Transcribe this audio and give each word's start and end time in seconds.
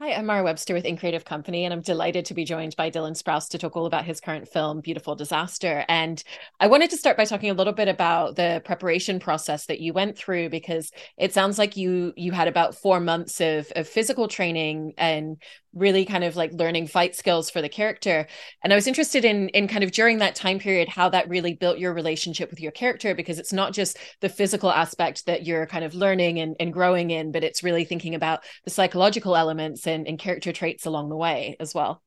Hi, 0.00 0.12
I'm 0.12 0.26
Mara 0.26 0.44
Webster 0.44 0.74
with 0.74 0.84
In 0.84 0.96
Creative 0.96 1.24
Company, 1.24 1.64
and 1.64 1.74
I'm 1.74 1.80
delighted 1.80 2.24
to 2.26 2.34
be 2.34 2.44
joined 2.44 2.76
by 2.76 2.88
Dylan 2.88 3.20
Sprouse 3.20 3.48
to 3.48 3.58
talk 3.58 3.76
all 3.76 3.84
about 3.84 4.04
his 4.04 4.20
current 4.20 4.46
film, 4.46 4.80
Beautiful 4.80 5.16
Disaster. 5.16 5.84
And 5.88 6.22
I 6.60 6.68
wanted 6.68 6.90
to 6.90 6.96
start 6.96 7.16
by 7.16 7.24
talking 7.24 7.50
a 7.50 7.54
little 7.54 7.72
bit 7.72 7.88
about 7.88 8.36
the 8.36 8.62
preparation 8.64 9.18
process 9.18 9.66
that 9.66 9.80
you 9.80 9.92
went 9.92 10.16
through, 10.16 10.50
because 10.50 10.92
it 11.16 11.34
sounds 11.34 11.58
like 11.58 11.76
you 11.76 12.12
you 12.16 12.30
had 12.30 12.46
about 12.46 12.76
four 12.76 13.00
months 13.00 13.40
of, 13.40 13.72
of 13.74 13.88
physical 13.88 14.28
training 14.28 14.94
and 14.98 15.42
really 15.74 16.04
kind 16.04 16.24
of 16.24 16.36
like 16.36 16.52
learning 16.52 16.86
fight 16.86 17.14
skills 17.14 17.50
for 17.50 17.60
the 17.60 17.68
character 17.68 18.26
and 18.62 18.72
i 18.72 18.76
was 18.76 18.86
interested 18.86 19.24
in 19.24 19.48
in 19.50 19.68
kind 19.68 19.84
of 19.84 19.90
during 19.92 20.18
that 20.18 20.34
time 20.34 20.58
period 20.58 20.88
how 20.88 21.08
that 21.08 21.28
really 21.28 21.54
built 21.54 21.78
your 21.78 21.92
relationship 21.92 22.50
with 22.50 22.60
your 22.60 22.72
character 22.72 23.14
because 23.14 23.38
it's 23.38 23.52
not 23.52 23.72
just 23.72 23.98
the 24.20 24.28
physical 24.28 24.70
aspect 24.70 25.26
that 25.26 25.46
you're 25.46 25.66
kind 25.66 25.84
of 25.84 25.94
learning 25.94 26.40
and, 26.40 26.56
and 26.58 26.72
growing 26.72 27.10
in 27.10 27.32
but 27.32 27.44
it's 27.44 27.62
really 27.62 27.84
thinking 27.84 28.14
about 28.14 28.42
the 28.64 28.70
psychological 28.70 29.36
elements 29.36 29.86
and, 29.86 30.06
and 30.06 30.18
character 30.18 30.52
traits 30.52 30.86
along 30.86 31.08
the 31.08 31.16
way 31.16 31.56
as 31.60 31.74
well 31.74 32.02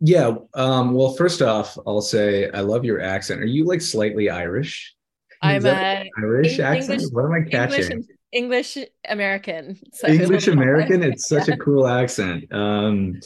yeah 0.00 0.32
um 0.54 0.94
well 0.94 1.14
first 1.14 1.42
off 1.42 1.76
i'll 1.86 2.00
say 2.00 2.48
i 2.52 2.60
love 2.60 2.84
your 2.84 3.00
accent 3.00 3.40
are 3.40 3.46
you 3.46 3.64
like 3.64 3.80
slightly 3.80 4.30
irish 4.30 4.94
I'm 5.40 5.64
a 5.66 6.04
Irish 6.18 6.58
accent. 6.58 7.00
What 7.12 7.24
am 7.24 7.30
I 7.30 7.48
catching? 7.48 7.92
English 7.92 8.17
English 8.32 8.76
American. 9.08 9.78
So 9.92 10.08
English 10.08 10.48
American. 10.48 11.02
It's 11.08 11.28
such 11.28 11.48
yeah. 11.48 11.54
a 11.54 11.56
cool 11.56 11.86
accent. 11.86 12.52
Um, 12.52 13.20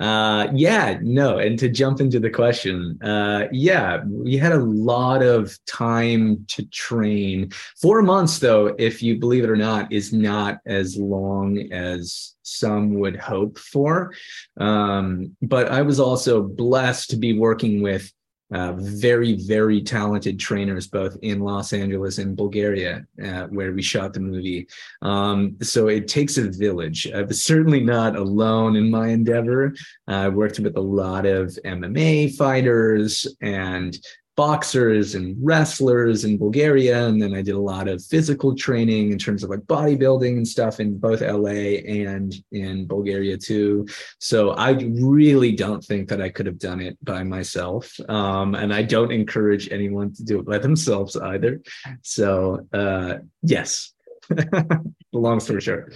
uh, 0.00 0.48
yeah, 0.54 0.98
no. 1.02 1.38
And 1.38 1.58
to 1.58 1.68
jump 1.68 2.00
into 2.00 2.18
the 2.18 2.30
question, 2.30 2.98
uh, 3.02 3.48
yeah, 3.52 4.02
we 4.06 4.36
had 4.36 4.52
a 4.52 4.58
lot 4.58 5.22
of 5.22 5.58
time 5.66 6.44
to 6.48 6.64
train. 6.66 7.50
Four 7.80 8.02
months, 8.02 8.38
though, 8.38 8.74
if 8.78 9.02
you 9.02 9.18
believe 9.18 9.44
it 9.44 9.50
or 9.50 9.56
not, 9.56 9.92
is 9.92 10.12
not 10.12 10.58
as 10.66 10.96
long 10.96 11.70
as 11.72 12.34
some 12.42 12.94
would 12.94 13.16
hope 13.16 13.58
for. 13.58 14.14
Um, 14.58 15.36
but 15.42 15.68
I 15.70 15.82
was 15.82 16.00
also 16.00 16.42
blessed 16.42 17.10
to 17.10 17.16
be 17.16 17.38
working 17.38 17.82
with 17.82 18.10
uh, 18.52 18.72
very, 18.74 19.34
very 19.34 19.82
talented 19.82 20.38
trainers, 20.38 20.86
both 20.86 21.16
in 21.22 21.40
Los 21.40 21.72
Angeles 21.72 22.18
and 22.18 22.36
Bulgaria, 22.36 23.04
uh, 23.24 23.44
where 23.44 23.72
we 23.72 23.82
shot 23.82 24.12
the 24.12 24.20
movie. 24.20 24.68
Um, 25.02 25.56
so 25.62 25.88
it 25.88 26.06
takes 26.06 26.38
a 26.38 26.50
village. 26.50 27.10
I 27.12 27.22
was 27.22 27.42
certainly 27.42 27.80
not 27.80 28.16
alone 28.16 28.76
in 28.76 28.90
my 28.90 29.08
endeavor. 29.08 29.74
I 30.06 30.28
worked 30.28 30.60
with 30.60 30.76
a 30.76 30.80
lot 30.80 31.26
of 31.26 31.58
MMA 31.64 32.36
fighters 32.36 33.26
and 33.40 33.98
boxers 34.36 35.14
and 35.14 35.36
wrestlers 35.40 36.24
in 36.24 36.36
Bulgaria. 36.36 37.06
And 37.06 37.20
then 37.20 37.34
I 37.34 37.42
did 37.42 37.54
a 37.54 37.60
lot 37.60 37.88
of 37.88 38.04
physical 38.04 38.54
training 38.54 39.10
in 39.12 39.18
terms 39.18 39.42
of 39.42 39.50
like 39.50 39.60
bodybuilding 39.60 40.36
and 40.36 40.46
stuff 40.46 40.78
in 40.78 40.98
both 40.98 41.22
LA 41.22 41.80
and 42.04 42.34
in 42.52 42.86
Bulgaria 42.86 43.38
too. 43.38 43.86
So 44.18 44.50
I 44.50 44.72
really 44.72 45.52
don't 45.52 45.82
think 45.82 46.08
that 46.10 46.20
I 46.20 46.28
could 46.28 46.46
have 46.46 46.58
done 46.58 46.80
it 46.80 47.02
by 47.02 47.22
myself. 47.24 47.98
Um, 48.08 48.54
and 48.54 48.72
I 48.72 48.82
don't 48.82 49.10
encourage 49.10 49.70
anyone 49.72 50.12
to 50.14 50.22
do 50.22 50.38
it 50.38 50.46
by 50.46 50.58
themselves 50.58 51.16
either. 51.16 51.62
So 52.02 52.66
uh, 52.72 53.14
yes, 53.42 53.92
long 55.12 55.40
story 55.40 55.60
short. 55.60 55.94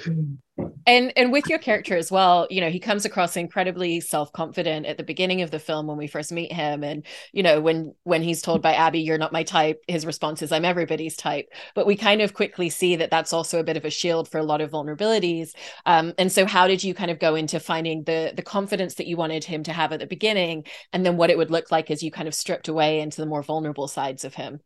And 0.87 1.13
and 1.17 1.33
with 1.33 1.49
your 1.49 1.59
character 1.59 1.97
as 1.97 2.11
well 2.11 2.47
you 2.51 2.61
know 2.61 2.69
he 2.69 2.79
comes 2.79 3.05
across 3.05 3.37
incredibly 3.37 4.01
self-confident 4.01 4.85
at 4.85 4.99
the 4.99 5.03
beginning 5.03 5.41
of 5.41 5.51
the 5.51 5.59
film 5.59 5.87
when 5.87 5.97
we 5.97 6.07
first 6.07 6.33
meet 6.33 6.53
him. 6.53 6.85
And 6.85 7.05
you 7.33 7.43
know 7.43 7.61
when 7.61 7.95
when 8.05 8.23
he's 8.23 8.43
told 8.43 8.63
by 8.63 8.75
abby 8.75 9.01
you're 9.01 9.19
not 9.19 9.33
my 9.33 9.43
type 9.43 9.83
his 9.89 10.07
response 10.07 10.43
is 10.43 10.53
i'm 10.53 10.65
everybody's 10.65 11.17
type. 11.17 11.49
But 11.75 11.87
we 11.87 11.97
kind 11.97 12.21
of 12.21 12.35
quickly 12.35 12.69
see 12.69 12.97
that 12.97 13.11
that's 13.11 13.33
also 13.33 13.59
a 13.61 13.65
bit 13.65 13.77
of 13.77 13.85
a 13.85 13.91
shield 13.91 14.29
for 14.29 14.39
a 14.39 14.45
lot 14.45 14.61
of 14.61 14.71
vulnerabilities. 14.71 15.53
Um, 15.87 16.13
and 16.19 16.31
so 16.31 16.47
how 16.47 16.67
did 16.67 16.85
you 16.85 16.95
kind 16.95 17.11
of 17.11 17.19
go 17.19 17.35
into 17.35 17.61
finding 17.61 18.05
the 18.05 18.33
the 18.35 18.43
confidence 18.43 18.95
that 18.97 19.07
you 19.07 19.17
wanted 19.17 19.45
him 19.45 19.63
to 19.65 19.73
have 19.73 19.93
at 19.93 20.01
the 20.01 20.07
beginning 20.07 20.65
and 20.93 21.05
then 21.05 21.17
what 21.17 21.31
it 21.31 21.39
would 21.39 21.51
look 21.51 21.71
like 21.71 21.91
as 21.91 22.03
you 22.03 22.11
kind 22.11 22.29
of 22.29 22.35
stripped 22.35 22.69
away 22.69 23.01
into 23.01 23.21
the 23.21 23.27
more 23.27 23.43
vulnerable 23.43 23.89
sides 23.89 24.25
of 24.25 24.35
him 24.35 24.61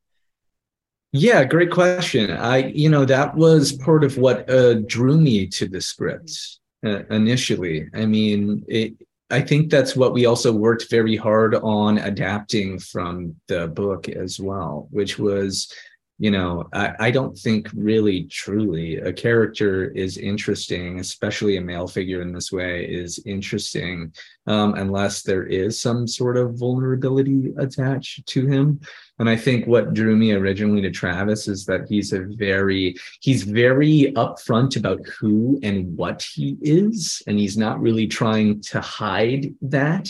yeah, 1.17 1.45
great 1.45 1.71
question. 1.71 2.33
I, 2.33 2.73
you 2.75 2.89
know, 2.89 3.05
that 3.05 3.37
was 3.37 3.73
part 3.73 4.03
of 4.03 4.19
what 4.19 4.51
uh, 4.51 4.75
drew 4.81 5.17
me 5.17 5.47
to 5.47 5.69
the 5.69 5.81
script 5.81 6.59
uh, 6.85 7.05
initially. 7.09 7.89
I 7.95 8.05
mean, 8.05 8.65
it, 8.67 8.95
I 9.31 9.41
think 9.41 9.71
that's 9.71 9.95
what 9.95 10.13
we 10.13 10.27
also 10.27 10.53
worked 10.53 10.91
very 10.91 11.15
hard 11.15 11.55
on 11.55 11.99
adapting 11.99 12.81
from 12.81 13.37
the 13.47 13.69
book 13.69 14.09
as 14.09 14.41
well, 14.41 14.89
which 14.91 15.17
was, 15.17 15.73
you 16.19 16.31
know, 16.31 16.69
I, 16.73 16.95
I 17.01 17.11
don't 17.11 17.37
think 17.37 17.69
really 17.75 18.25
truly 18.25 18.97
a 18.99 19.13
character 19.13 19.91
is 19.91 20.17
interesting, 20.17 21.01
especially 21.01 21.57
a 21.57 21.61
male 21.61 21.89
figure 21.89 22.23
in 22.23 22.33
this 22.33 22.53
way 22.53 22.85
is 22.85 23.21
interesting, 23.27 24.13
um, 24.47 24.75
unless 24.75 25.23
there 25.23 25.45
is 25.45 25.81
some 25.81 26.07
sort 26.07 26.37
of 26.37 26.55
vulnerability 26.55 27.53
attached 27.59 28.27
to 28.27 28.47
him. 28.47 28.81
And 29.21 29.31
i 29.31 29.37
think 29.37 29.67
what 29.67 29.95
drew 29.95 30.17
me 30.17 30.33
originally 30.33 30.83
to 30.83 30.91
travis 30.91 31.47
is 31.47 31.65
that 31.67 31.87
he's 31.89 32.13
a 32.13 32.27
very 32.37 32.97
he's 33.21 33.45
very 33.45 34.13
upfront 34.17 34.77
about 34.77 35.07
who 35.07 35.61
and 35.63 35.97
what 35.97 36.27
he 36.35 36.57
is 36.61 37.23
and 37.29 37.39
he's 37.39 37.57
not 37.57 37.81
really 37.81 38.09
trying 38.09 38.61
to 38.63 38.81
hide 38.81 39.55
that 39.63 40.09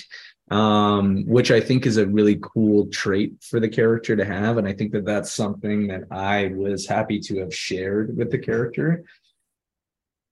um, 0.51 1.25
which 1.27 1.51
i 1.51 1.61
think 1.61 1.87
is 1.87 1.97
a 1.97 2.07
really 2.07 2.39
cool 2.43 2.87
trait 2.89 3.33
for 3.43 3.61
the 3.61 3.69
character 3.69 4.15
to 4.15 4.25
have 4.25 4.59
and 4.59 4.69
i 4.69 4.73
think 4.73 4.93
that 4.93 5.05
that's 5.05 5.33
something 5.33 5.87
that 5.87 6.03
i 6.11 6.49
was 6.55 6.87
happy 6.87 7.19
to 7.19 7.39
have 7.39 7.55
shared 7.55 8.17
with 8.17 8.31
the 8.31 8.39
character. 8.39 9.05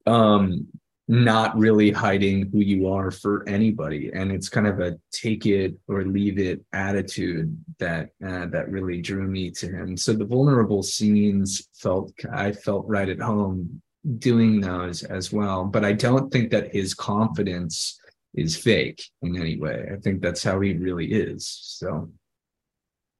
Um 0.06 0.68
not 1.08 1.58
really 1.58 1.90
hiding 1.90 2.48
who 2.50 2.60
you 2.60 2.88
are 2.88 3.10
for 3.10 3.46
anybody 3.48 4.10
and 4.14 4.30
it's 4.30 4.48
kind 4.48 4.66
of 4.66 4.78
a 4.80 4.96
take 5.10 5.46
it 5.46 5.74
or 5.88 6.04
leave 6.04 6.38
it 6.38 6.64
attitude 6.72 7.54
that 7.78 8.10
uh, 8.26 8.46
that 8.46 8.70
really 8.70 9.02
drew 9.02 9.26
me 9.26 9.50
to 9.50 9.66
him. 9.66 9.96
So 9.96 10.12
the 10.12 10.24
vulnerable 10.24 10.82
scenes 10.82 11.68
felt 11.74 12.12
i 12.32 12.52
felt 12.52 12.86
right 12.86 13.08
at 13.08 13.20
home 13.20 13.82
doing 14.18 14.60
those 14.60 15.02
as 15.02 15.32
well 15.32 15.64
but 15.64 15.84
i 15.84 15.92
don't 15.92 16.32
think 16.32 16.50
that 16.50 16.74
his 16.74 16.94
confidence 16.94 18.00
is 18.34 18.56
fake 18.56 19.04
in 19.22 19.36
any 19.36 19.58
way. 19.58 19.88
I 19.92 19.96
think 19.96 20.22
that's 20.22 20.42
how 20.42 20.60
he 20.60 20.72
really 20.74 21.12
is. 21.12 21.46
So 21.46 22.10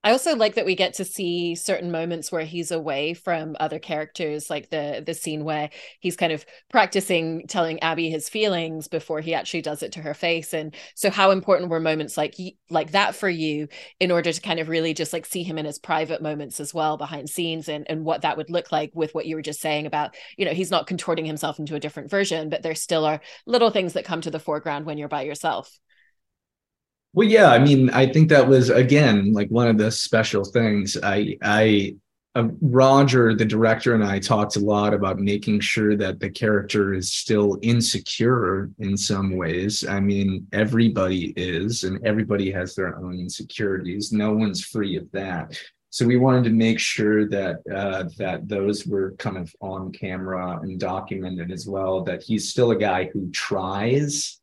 I 0.04 0.10
also 0.10 0.34
like 0.34 0.56
that 0.56 0.66
we 0.66 0.74
get 0.74 0.94
to 0.94 1.04
see 1.04 1.54
certain 1.54 1.92
moments 1.92 2.32
where 2.32 2.44
he's 2.44 2.72
away 2.72 3.14
from 3.14 3.56
other 3.60 3.78
characters, 3.78 4.50
like 4.50 4.68
the 4.68 5.00
the 5.04 5.14
scene 5.14 5.44
where 5.44 5.70
he's 6.00 6.16
kind 6.16 6.32
of 6.32 6.44
practicing 6.70 7.46
telling 7.46 7.80
Abby 7.82 8.10
his 8.10 8.28
feelings 8.28 8.88
before 8.88 9.20
he 9.20 9.32
actually 9.32 9.62
does 9.62 9.80
it 9.80 9.92
to 9.92 10.00
her 10.00 10.12
face. 10.14 10.52
And 10.54 10.74
so, 10.96 11.08
how 11.08 11.30
important 11.30 11.70
were 11.70 11.78
moments 11.78 12.16
like 12.16 12.34
like 12.68 12.90
that 12.92 13.14
for 13.14 13.28
you 13.28 13.68
in 14.00 14.10
order 14.10 14.32
to 14.32 14.40
kind 14.40 14.58
of 14.58 14.68
really 14.68 14.92
just 14.92 15.12
like 15.12 15.24
see 15.24 15.44
him 15.44 15.56
in 15.56 15.66
his 15.66 15.78
private 15.78 16.20
moments 16.20 16.58
as 16.58 16.74
well 16.74 16.96
behind 16.96 17.30
scenes, 17.30 17.68
and 17.68 17.86
and 17.88 18.04
what 18.04 18.22
that 18.22 18.36
would 18.36 18.50
look 18.50 18.72
like 18.72 18.90
with 18.94 19.14
what 19.14 19.26
you 19.26 19.36
were 19.36 19.42
just 19.42 19.60
saying 19.60 19.86
about 19.86 20.16
you 20.36 20.44
know 20.44 20.52
he's 20.52 20.70
not 20.70 20.88
contorting 20.88 21.24
himself 21.26 21.60
into 21.60 21.76
a 21.76 21.80
different 21.80 22.10
version, 22.10 22.48
but 22.48 22.62
there 22.62 22.74
still 22.74 23.04
are 23.04 23.20
little 23.46 23.70
things 23.70 23.92
that 23.92 24.04
come 24.04 24.20
to 24.20 24.30
the 24.32 24.40
foreground 24.40 24.84
when 24.84 24.98
you're 24.98 25.08
by 25.08 25.22
yourself. 25.22 25.78
Well, 27.14 27.28
yeah, 27.28 27.50
I 27.50 27.58
mean, 27.58 27.90
I 27.90 28.06
think 28.06 28.30
that 28.30 28.48
was 28.48 28.70
again 28.70 29.34
like 29.34 29.48
one 29.48 29.68
of 29.68 29.76
the 29.76 29.90
special 29.90 30.44
things. 30.44 30.96
I, 31.02 31.36
I, 31.42 31.96
uh, 32.34 32.48
Roger, 32.62 33.34
the 33.34 33.44
director, 33.44 33.94
and 33.94 34.02
I 34.02 34.18
talked 34.18 34.56
a 34.56 34.60
lot 34.60 34.94
about 34.94 35.18
making 35.18 35.60
sure 35.60 35.94
that 35.98 36.20
the 36.20 36.30
character 36.30 36.94
is 36.94 37.12
still 37.12 37.58
insecure 37.60 38.70
in 38.78 38.96
some 38.96 39.36
ways. 39.36 39.86
I 39.86 40.00
mean, 40.00 40.46
everybody 40.54 41.34
is, 41.36 41.84
and 41.84 42.04
everybody 42.06 42.50
has 42.52 42.74
their 42.74 42.96
own 42.96 43.20
insecurities. 43.20 44.12
No 44.12 44.32
one's 44.32 44.64
free 44.64 44.96
of 44.96 45.10
that. 45.12 45.60
So 45.90 46.06
we 46.06 46.16
wanted 46.16 46.44
to 46.44 46.50
make 46.50 46.78
sure 46.78 47.28
that 47.28 47.56
uh, 47.70 48.04
that 48.16 48.48
those 48.48 48.86
were 48.86 49.14
kind 49.18 49.36
of 49.36 49.54
on 49.60 49.92
camera 49.92 50.58
and 50.62 50.80
documented 50.80 51.52
as 51.52 51.66
well. 51.66 52.02
That 52.02 52.22
he's 52.22 52.48
still 52.48 52.70
a 52.70 52.76
guy 52.76 53.10
who 53.12 53.30
tries 53.30 54.40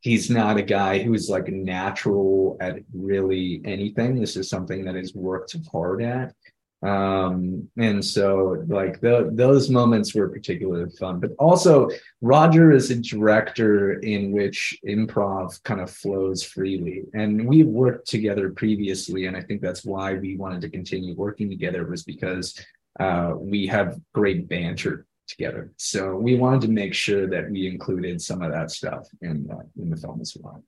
he's 0.00 0.30
not 0.30 0.56
a 0.56 0.62
guy 0.62 1.00
who's 1.00 1.28
like 1.28 1.48
natural 1.48 2.56
at 2.60 2.78
really 2.92 3.60
anything. 3.64 4.20
This 4.20 4.36
is 4.36 4.48
something 4.48 4.84
that 4.84 4.94
he's 4.94 5.14
worked 5.14 5.56
hard 5.72 6.02
at. 6.02 6.34
Um, 6.80 7.68
and 7.76 8.04
so 8.04 8.64
like 8.68 9.00
the, 9.00 9.30
those 9.32 9.68
moments 9.68 10.14
were 10.14 10.28
particularly 10.28 10.90
fun, 10.90 11.18
but 11.18 11.32
also 11.38 11.90
Roger 12.20 12.70
is 12.70 12.92
a 12.92 13.00
director 13.00 13.98
in 13.98 14.30
which 14.30 14.78
improv 14.86 15.60
kind 15.64 15.80
of 15.80 15.90
flows 15.90 16.44
freely. 16.44 17.02
And 17.14 17.48
we've 17.48 17.66
worked 17.66 18.08
together 18.08 18.50
previously. 18.50 19.26
And 19.26 19.36
I 19.36 19.40
think 19.40 19.60
that's 19.60 19.84
why 19.84 20.14
we 20.14 20.36
wanted 20.36 20.60
to 20.60 20.70
continue 20.70 21.16
working 21.16 21.50
together 21.50 21.84
was 21.84 22.04
because 22.04 22.56
uh, 23.00 23.32
we 23.36 23.66
have 23.66 23.98
great 24.14 24.48
banter 24.48 25.07
together. 25.28 25.72
So 25.76 26.16
we 26.16 26.34
wanted 26.34 26.62
to 26.62 26.68
make 26.68 26.94
sure 26.94 27.28
that 27.28 27.50
we 27.50 27.68
included 27.68 28.20
some 28.20 28.42
of 28.42 28.50
that 28.52 28.70
stuff 28.70 29.06
in 29.22 29.48
uh, 29.50 29.62
in 29.80 29.90
the 29.90 29.96
film 29.96 30.20
as 30.20 30.36
well. 30.40 30.64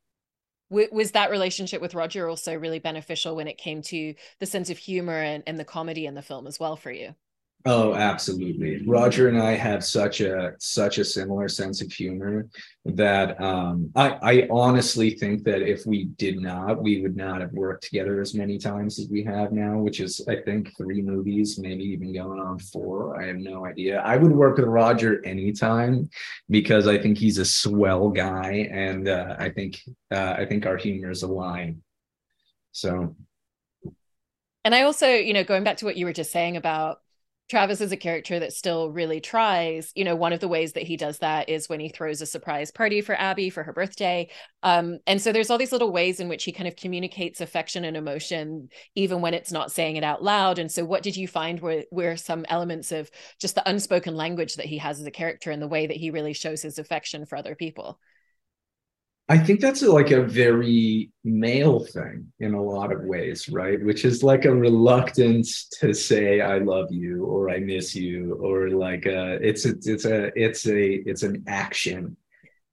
Was 0.71 1.11
that 1.12 1.33
relationship 1.33 1.81
with 1.81 1.95
Roger 1.95 2.29
also 2.29 2.55
really 2.55 2.79
beneficial 2.79 3.35
when 3.35 3.49
it 3.49 3.59
came 3.59 3.83
to 3.83 4.15
the 4.39 4.47
sense 4.47 4.71
of 4.71 4.79
humor 4.79 5.21
and, 5.21 5.43
and 5.49 5.59
the 5.59 5.65
comedy 5.65 6.07
in 6.07 6.15
the 6.15 6.23
film 6.23 6.47
as 6.47 6.61
well 6.61 6.77
for 6.77 6.93
you? 6.93 7.17
Oh, 7.67 7.95
absolutely. 7.95 8.83
Roger 8.87 9.29
and 9.29 9.39
I 9.39 9.53
have 9.53 9.85
such 9.85 10.23
a 10.23 10.55
such 10.59 10.97
a 10.97 11.05
similar 11.05 11.47
sense 11.47 11.83
of 11.83 11.93
humor 11.93 12.47
that 12.87 13.39
um, 13.39 13.91
I, 13.95 14.19
I 14.23 14.49
honestly 14.51 15.11
think 15.11 15.45
that 15.45 15.61
if 15.61 15.85
we 15.85 16.05
did 16.05 16.41
not, 16.41 16.83
we 16.83 17.03
would 17.03 17.17
not 17.17 17.43
have 17.43 17.53
worked 17.53 17.85
together 17.85 18.23
as 18.23 18.35
many 18.35 18.57
times 18.57 18.99
as 18.99 19.09
we 19.11 19.23
have 19.25 19.53
now, 19.53 19.77
which 19.77 20.01
is 20.01 20.27
I 20.27 20.37
think 20.37 20.75
three 20.75 21.03
movies, 21.03 21.59
maybe 21.59 21.85
even 21.85 22.15
going 22.15 22.41
on 22.41 22.59
four. 22.59 23.21
I 23.21 23.27
have 23.27 23.37
no 23.37 23.67
idea. 23.67 24.01
I 24.01 24.17
would 24.17 24.33
work 24.33 24.57
with 24.57 24.67
Roger 24.67 25.23
anytime 25.27 26.09
because 26.49 26.87
I 26.87 26.97
think 26.97 27.19
he's 27.19 27.37
a 27.37 27.45
swell 27.45 28.09
guy, 28.09 28.71
and 28.73 29.07
uh, 29.07 29.37
I 29.39 29.51
think 29.51 29.83
uh, 30.11 30.35
I 30.39 30.47
think 30.47 30.65
our 30.65 30.79
humor 30.79 31.11
is 31.11 31.25
aligned. 31.25 31.83
So. 32.73 33.17
And 34.65 34.75
I 34.75 34.83
also, 34.83 35.09
you 35.09 35.35
know, 35.35 35.45
going 35.45 35.65
back 35.65 35.79
to 35.79 35.85
what 35.85 35.97
you 35.97 36.07
were 36.07 36.12
just 36.12 36.33
saying 36.33 36.57
about 36.57 37.01
Travis 37.50 37.81
is 37.81 37.91
a 37.91 37.97
character 37.97 38.38
that 38.38 38.52
still 38.52 38.93
really 38.93 39.20
tries. 39.20 39.91
You 39.97 40.05
know, 40.05 40.14
one 40.14 40.32
of 40.32 40.38
the 40.38 40.47
ways 40.47 40.75
that 40.75 40.85
he 40.85 40.97
does 40.97 41.19
that 41.19 41.49
is 41.49 41.69
when 41.69 41.81
he 41.81 41.88
throws 41.88 42.23
a 42.23 42.26
surprise 42.26 42.70
party 42.70 43.00
for 43.00 43.17
Abby 43.17 43.50
for 43.50 43.64
her 43.64 43.73
birthday. 43.73 44.31
Um, 44.62 45.00
and 45.05 45.20
so 45.20 45.32
there's 45.32 45.50
all 45.50 45.58
these 45.58 45.73
little 45.73 45.91
ways 45.91 46.20
in 46.20 46.29
which 46.29 46.44
he 46.44 46.52
kind 46.52 46.69
of 46.69 46.76
communicates 46.76 47.41
affection 47.41 47.85
and 47.85 47.97
emotion, 47.97 48.69
even 48.94 49.20
when 49.20 49.35
it's 49.35 49.50
not 49.50 49.73
saying 49.73 49.97
it 49.97 50.05
out 50.05 50.23
loud. 50.23 50.61
And 50.61 50.70
so, 50.70 50.85
what 50.85 51.02
did 51.02 51.17
you 51.17 51.26
find 51.26 51.58
were, 51.61 51.82
were 51.91 52.17
some 52.17 52.47
elements 52.49 52.93
of 52.93 53.11
just 53.41 53.56
the 53.56 53.69
unspoken 53.69 54.14
language 54.14 54.55
that 54.55 54.67
he 54.67 54.79
has 54.79 55.00
as 55.00 55.06
a 55.06 55.11
character 55.11 55.50
and 55.50 55.61
the 55.61 55.67
way 55.67 55.88
that 55.88 55.97
he 55.97 56.12
really 56.12 56.35
shows 56.35 56.62
his 56.62 56.79
affection 56.79 57.26
for 57.26 57.37
other 57.37 57.56
people? 57.56 57.99
I 59.31 59.38
think 59.38 59.61
that's 59.61 59.82
like 59.82 60.11
a 60.11 60.25
very 60.25 61.12
male 61.23 61.85
thing 61.85 62.32
in 62.41 62.55
a 62.55 62.61
lot 62.61 62.91
of 62.91 63.05
ways, 63.05 63.49
right? 63.49 63.81
Which 63.81 64.05
is 64.05 64.25
like 64.25 64.44
a 64.44 64.53
reluctance 64.53 65.69
to 65.79 65.94
say 65.94 66.41
"I 66.41 66.59
love 66.59 66.88
you" 66.91 67.27
or 67.27 67.49
"I 67.49 67.61
miss 67.61 67.94
you" 67.94 68.35
or 68.43 68.71
like 68.71 69.06
a, 69.06 69.35
it's 69.35 69.67
a, 69.67 69.75
it's 69.85 70.05
a 70.05 70.32
it's 70.37 70.67
a 70.67 70.94
it's 71.09 71.23
an 71.23 71.44
action 71.47 72.17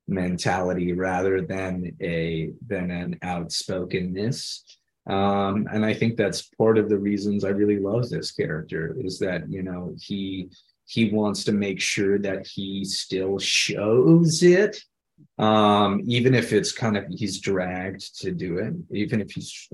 mentality 0.07 0.93
rather 0.93 1.41
than 1.41 1.95
a 2.01 2.53
than 2.65 2.89
an 2.89 3.19
outspokenness. 3.23 4.63
Um, 5.05 5.67
and 5.71 5.85
I 5.85 5.93
think 5.93 6.17
that's 6.17 6.49
part 6.57 6.79
of 6.79 6.89
the 6.89 6.97
reasons 6.97 7.43
I 7.43 7.49
really 7.49 7.79
love 7.79 8.09
this 8.09 8.31
character 8.31 8.97
is 8.99 9.19
that 9.19 9.47
you 9.47 9.61
know 9.61 9.93
he 10.01 10.49
he 10.85 11.11
wants 11.11 11.43
to 11.43 11.51
make 11.51 11.79
sure 11.79 12.17
that 12.17 12.47
he 12.47 12.83
still 12.83 13.37
shows 13.37 14.41
it 14.41 14.81
um 15.39 16.01
even 16.05 16.33
if 16.33 16.51
it's 16.51 16.71
kind 16.71 16.97
of 16.97 17.05
he's 17.09 17.39
dragged 17.39 18.19
to 18.19 18.31
do 18.31 18.57
it 18.57 18.73
even 18.91 19.21
if 19.21 19.29
he's 19.31 19.67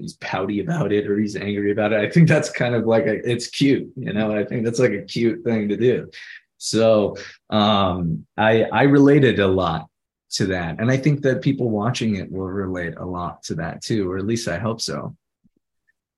he's 0.00 0.14
pouty 0.14 0.60
about 0.60 0.92
it 0.92 1.08
or 1.08 1.18
he's 1.18 1.34
angry 1.34 1.72
about 1.72 1.92
it 1.92 2.00
i 2.00 2.08
think 2.08 2.28
that's 2.28 2.48
kind 2.50 2.76
of 2.76 2.86
like 2.86 3.04
a, 3.06 3.14
it's 3.28 3.48
cute 3.48 3.90
you 3.96 4.12
know? 4.12 4.36
I 4.36 4.44
think 4.44 4.64
that's 4.64 4.78
like 4.78 4.92
a 4.92 5.02
cute 5.02 5.42
thing 5.44 5.68
to 5.68 5.76
do. 5.76 6.10
So 6.58 7.16
um 7.50 8.26
i 8.36 8.64
i 8.64 8.82
related 8.82 9.38
a 9.40 9.48
lot 9.48 9.88
to 10.32 10.46
that. 10.46 10.80
And 10.80 10.90
i 10.90 10.96
think 10.96 11.22
that 11.22 11.42
people 11.42 11.70
watching 11.70 12.16
it 12.16 12.30
will 12.30 12.46
relate 12.46 12.94
a 12.96 13.04
lot 13.04 13.42
to 13.44 13.54
that 13.56 13.82
too 13.82 14.10
or 14.10 14.18
at 14.18 14.26
least 14.26 14.48
i 14.48 14.58
hope 14.58 14.80
so 14.80 15.16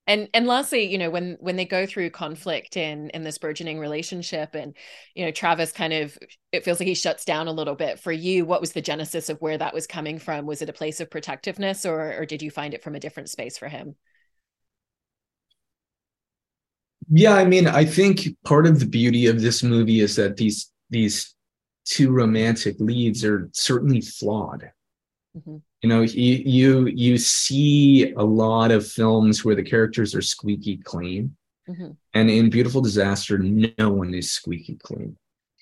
and 0.07 0.29
and 0.33 0.47
lastly 0.47 0.89
you 0.89 0.97
know 0.97 1.09
when 1.09 1.37
when 1.39 1.57
they 1.57 1.65
go 1.65 1.85
through 1.85 2.09
conflict 2.09 2.77
in 2.77 3.09
in 3.11 3.23
this 3.23 3.37
burgeoning 3.37 3.77
relationship 3.77 4.55
and 4.55 4.75
you 5.13 5.25
know 5.25 5.31
travis 5.31 5.71
kind 5.71 5.93
of 5.93 6.17
it 6.51 6.63
feels 6.63 6.79
like 6.79 6.87
he 6.87 6.95
shuts 6.95 7.25
down 7.25 7.47
a 7.47 7.51
little 7.51 7.75
bit. 7.75 7.99
For 7.99 8.11
you 8.11 8.45
what 8.45 8.61
was 8.61 8.71
the 8.71 8.81
genesis 8.81 9.29
of 9.29 9.39
where 9.39 9.57
that 9.57 9.73
was 9.73 9.85
coming 9.85 10.17
from? 10.17 10.45
Was 10.45 10.61
it 10.61 10.69
a 10.69 10.73
place 10.73 10.99
of 10.99 11.11
protectiveness 11.11 11.85
or 11.85 12.17
or 12.17 12.25
did 12.25 12.41
you 12.41 12.49
find 12.49 12.73
it 12.73 12.83
from 12.83 12.95
a 12.95 12.99
different 12.99 13.29
space 13.29 13.57
for 13.57 13.67
him? 13.67 13.95
Yeah 17.09 17.35
i 17.35 17.45
mean 17.45 17.67
i 17.67 17.85
think 17.85 18.27
part 18.43 18.65
of 18.65 18.79
the 18.79 18.85
beauty 18.85 19.27
of 19.27 19.41
this 19.41 19.63
movie 19.63 20.01
is 20.01 20.15
that 20.15 20.35
these 20.37 20.71
these 20.89 21.35
two 21.85 22.11
romantic 22.11 22.75
leads 22.79 23.23
are 23.23 23.49
certainly 23.53 24.01
flawed. 24.01 24.71
Mm-hmm 25.37 25.57
you 25.81 25.89
know 25.89 26.01
you 26.01 26.33
you 26.45 26.87
you 26.87 27.17
see 27.17 28.11
a 28.13 28.23
lot 28.23 28.71
of 28.71 28.87
films 28.87 29.45
where 29.45 29.55
the 29.55 29.63
characters 29.63 30.15
are 30.15 30.21
squeaky 30.21 30.77
clean. 30.77 31.35
Mm-hmm. 31.69 31.91
and 32.13 32.29
in 32.29 32.49
beautiful 32.49 32.79
disaster 32.79 33.37
no 33.37 33.89
one 33.89 34.13
is 34.13 34.31
squeaky 34.31 34.75
clean. 34.75 35.17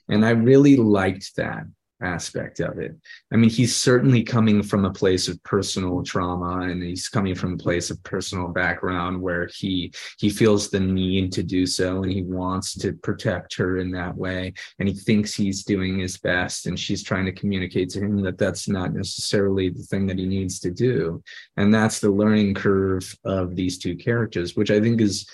And 0.08 0.24
i 0.24 0.30
really 0.30 0.78
liked 0.78 1.36
that 1.38 1.66
aspect 2.02 2.60
of 2.60 2.78
it. 2.78 2.96
I 3.32 3.38
mean, 3.38 3.50
he's 3.50 3.76
certainly 3.76 4.24
coming 4.24 4.62
from 4.62 4.86
a 4.86 4.92
place 4.92 5.28
of 5.28 5.42
personal 5.44 6.04
trauma 6.04 6.68
and 6.70 6.84
he's 6.84 7.08
coming 7.08 7.36
from 7.36 7.54
a 7.54 7.58
place 7.58 7.90
of 7.90 8.02
personal 8.04 8.50
background 8.50 9.22
where 9.22 9.50
he 9.54 9.94
he 10.18 10.30
feels 10.30 10.70
the 10.70 10.80
need 10.80 11.32
to 11.34 11.44
do 11.44 11.66
so 11.66 12.04
and 12.04 12.12
he 12.12 12.24
wants 12.24 12.74
to 12.76 12.94
protect 12.94 13.56
her 13.56 13.78
in 13.78 13.92
that 13.92 14.16
way 14.16 14.54
and 14.80 14.90
he 14.90 14.96
thinks 14.96 15.34
he's 15.34 15.64
doing 15.64 16.00
his 16.00 16.18
best 16.18 16.68
and 16.68 16.80
she's 16.80 17.04
trying 17.04 17.26
to 17.26 17.32
communicate 17.32 17.90
to 17.90 18.00
him 18.00 18.22
that 18.22 18.38
that's 18.38 18.68
not 18.68 18.94
necessarily 18.94 19.70
the 19.70 19.84
thing 19.84 20.06
that 20.08 20.20
he 20.20 20.26
needs 20.26 20.60
to 20.60 20.72
do. 20.72 21.22
And 21.58 21.74
that's 21.74 22.00
the 22.00 22.12
learning 22.12 22.56
curve 22.56 23.16
of 23.24 23.56
these 23.56 23.78
two 23.78 23.96
characters, 23.96 24.56
which 24.56 24.72
I 24.72 24.82
think 24.82 25.02
is 25.02 25.28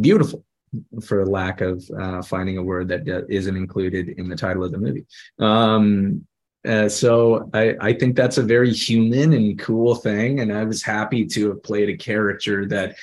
beautiful 0.00 0.44
for 1.02 1.26
lack 1.26 1.60
of 1.60 1.84
uh, 1.98 2.22
finding 2.22 2.58
a 2.58 2.62
word 2.62 2.88
that 2.88 3.26
isn't 3.28 3.56
included 3.56 4.10
in 4.10 4.28
the 4.28 4.36
title 4.36 4.64
of 4.64 4.72
the 4.72 4.78
movie. 4.78 5.06
Um, 5.38 6.26
uh, 6.66 6.88
so 6.88 7.50
I, 7.52 7.74
I 7.80 7.92
think 7.92 8.16
that's 8.16 8.38
a 8.38 8.42
very 8.42 8.72
human 8.72 9.34
and 9.34 9.58
cool 9.58 9.94
thing, 9.94 10.40
and 10.40 10.52
I 10.52 10.64
was 10.64 10.82
happy 10.82 11.26
to 11.26 11.48
have 11.48 11.62
played 11.62 11.90
a 11.90 11.96
character 11.96 12.66
that 12.68 12.96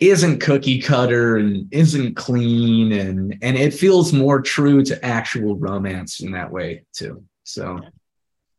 isn't 0.00 0.40
cookie 0.40 0.80
cutter 0.80 1.36
and 1.36 1.72
isn't 1.72 2.16
clean, 2.16 2.92
and 2.92 3.38
and 3.40 3.56
it 3.56 3.72
feels 3.72 4.12
more 4.12 4.40
true 4.40 4.82
to 4.84 5.04
actual 5.04 5.56
romance 5.56 6.20
in 6.20 6.32
that 6.32 6.50
way 6.50 6.84
too. 6.92 7.24
So. 7.44 7.80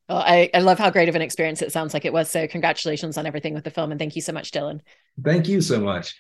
Well, 0.10 0.20
I, 0.20 0.50
I 0.54 0.60
love 0.60 0.80
how 0.80 0.90
great 0.90 1.08
of 1.08 1.16
an 1.16 1.22
experience 1.22 1.62
it 1.62 1.72
sounds 1.72 1.94
like 1.94 2.04
it 2.04 2.12
was. 2.12 2.30
So, 2.30 2.46
congratulations 2.46 3.18
on 3.18 3.26
everything 3.26 3.54
with 3.54 3.64
the 3.64 3.72
film. 3.72 3.92
And 3.92 3.98
thank 3.98 4.18
you 4.18 4.22
so 4.22 4.34
much, 4.34 4.52
Dylan. 4.52 4.82
Thank 5.24 5.48
you 5.48 5.62
so 5.62 5.80
much. 5.80 6.14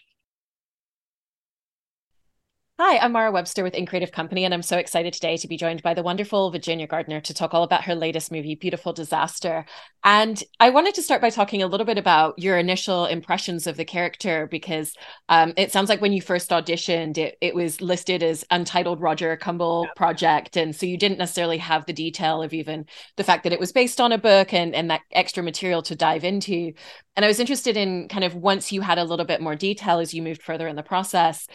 Hi, 2.79 2.97
I'm 2.97 3.11
Mara 3.11 3.31
Webster 3.31 3.63
with 3.63 3.75
In 3.75 3.85
Creative 3.85 4.11
Company, 4.11 4.45
and 4.45 4.53
I'm 4.53 4.63
so 4.63 4.79
excited 4.79 5.13
today 5.13 5.37
to 5.37 5.47
be 5.47 5.57
joined 5.57 5.83
by 5.83 5.93
the 5.93 6.01
wonderful 6.01 6.49
Virginia 6.49 6.87
Gardner 6.87 7.21
to 7.21 7.31
talk 7.31 7.53
all 7.53 7.61
about 7.61 7.83
her 7.83 7.93
latest 7.93 8.31
movie, 8.31 8.55
Beautiful 8.55 8.93
Disaster. 8.93 9.65
And 10.03 10.43
I 10.59 10.71
wanted 10.71 10.95
to 10.95 11.03
start 11.03 11.21
by 11.21 11.29
talking 11.29 11.61
a 11.61 11.67
little 11.67 11.85
bit 11.85 11.99
about 11.99 12.39
your 12.39 12.57
initial 12.57 13.05
impressions 13.05 13.67
of 13.67 13.77
the 13.77 13.85
character, 13.85 14.47
because 14.49 14.95
um, 15.29 15.53
it 15.55 15.71
sounds 15.71 15.87
like 15.87 16.01
when 16.01 16.13
you 16.13 16.21
first 16.21 16.49
auditioned, 16.49 17.19
it, 17.19 17.37
it 17.41 17.53
was 17.53 17.79
listed 17.79 18.23
as 18.23 18.43
Untitled 18.49 18.99
Roger 18.99 19.37
Kumble 19.37 19.83
yeah. 19.85 19.93
Project. 19.95 20.57
And 20.57 20.75
so 20.75 20.87
you 20.87 20.97
didn't 20.97 21.19
necessarily 21.19 21.59
have 21.59 21.85
the 21.85 21.93
detail 21.93 22.41
of 22.41 22.55
even 22.55 22.87
the 23.17 23.23
fact 23.23 23.43
that 23.43 23.53
it 23.53 23.59
was 23.59 23.71
based 23.71 24.01
on 24.01 24.11
a 24.11 24.17
book 24.17 24.51
and, 24.51 24.73
and 24.73 24.89
that 24.89 25.01
extra 25.11 25.43
material 25.43 25.83
to 25.83 25.95
dive 25.95 26.23
into. 26.23 26.73
And 27.15 27.23
I 27.23 27.27
was 27.27 27.39
interested 27.39 27.77
in 27.77 28.07
kind 28.07 28.23
of 28.23 28.33
once 28.33 28.71
you 28.71 28.81
had 28.81 28.97
a 28.97 29.05
little 29.05 29.27
bit 29.27 29.41
more 29.41 29.55
detail 29.55 29.99
as 29.99 30.11
you 30.11 30.23
moved 30.23 30.41
further 30.41 30.67
in 30.67 30.75
the 30.75 30.81
process, 30.81 31.45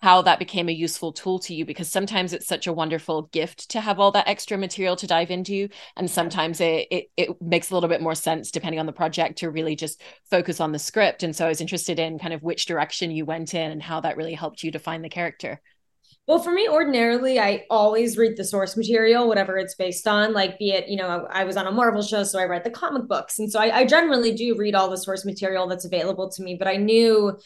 how 0.00 0.22
that 0.22 0.38
became 0.38 0.68
a 0.68 0.72
useful 0.72 1.12
tool 1.12 1.38
to 1.40 1.54
you 1.54 1.64
because 1.64 1.88
sometimes 1.88 2.32
it's 2.32 2.46
such 2.46 2.66
a 2.66 2.72
wonderful 2.72 3.22
gift 3.32 3.68
to 3.70 3.80
have 3.80 3.98
all 3.98 4.12
that 4.12 4.28
extra 4.28 4.56
material 4.56 4.96
to 4.96 5.06
dive 5.06 5.30
into 5.30 5.68
and 5.96 6.10
sometimes 6.10 6.60
it, 6.60 6.86
it 6.90 7.10
it 7.16 7.42
makes 7.42 7.70
a 7.70 7.74
little 7.74 7.88
bit 7.88 8.00
more 8.00 8.14
sense 8.14 8.50
depending 8.50 8.80
on 8.80 8.86
the 8.86 8.92
project 8.92 9.38
to 9.38 9.50
really 9.50 9.76
just 9.76 10.00
focus 10.30 10.60
on 10.60 10.72
the 10.72 10.78
script 10.78 11.22
and 11.22 11.34
so 11.34 11.44
i 11.44 11.48
was 11.48 11.60
interested 11.60 11.98
in 11.98 12.18
kind 12.18 12.34
of 12.34 12.42
which 12.42 12.66
direction 12.66 13.10
you 13.10 13.24
went 13.24 13.54
in 13.54 13.70
and 13.70 13.82
how 13.82 14.00
that 14.00 14.16
really 14.16 14.34
helped 14.34 14.62
you 14.62 14.70
define 14.70 15.02
the 15.02 15.08
character 15.08 15.60
well, 16.28 16.42
for 16.42 16.52
me, 16.52 16.68
ordinarily, 16.68 17.40
I 17.40 17.64
always 17.70 18.18
read 18.18 18.36
the 18.36 18.44
source 18.44 18.76
material, 18.76 19.26
whatever 19.26 19.56
it's 19.56 19.74
based 19.74 20.06
on. 20.06 20.34
Like, 20.34 20.58
be 20.58 20.72
it, 20.72 20.86
you 20.86 20.98
know, 20.98 21.26
I, 21.30 21.40
I 21.40 21.44
was 21.44 21.56
on 21.56 21.66
a 21.66 21.72
Marvel 21.72 22.02
show, 22.02 22.22
so 22.22 22.38
I 22.38 22.44
read 22.44 22.64
the 22.64 22.70
comic 22.70 23.08
books. 23.08 23.38
And 23.38 23.50
so 23.50 23.58
I, 23.58 23.78
I 23.78 23.86
generally 23.86 24.34
do 24.34 24.54
read 24.54 24.74
all 24.74 24.90
the 24.90 24.98
source 24.98 25.24
material 25.24 25.66
that's 25.66 25.86
available 25.86 26.30
to 26.32 26.42
me. 26.42 26.54
But 26.54 26.68
I 26.68 26.76
knew 26.76 27.38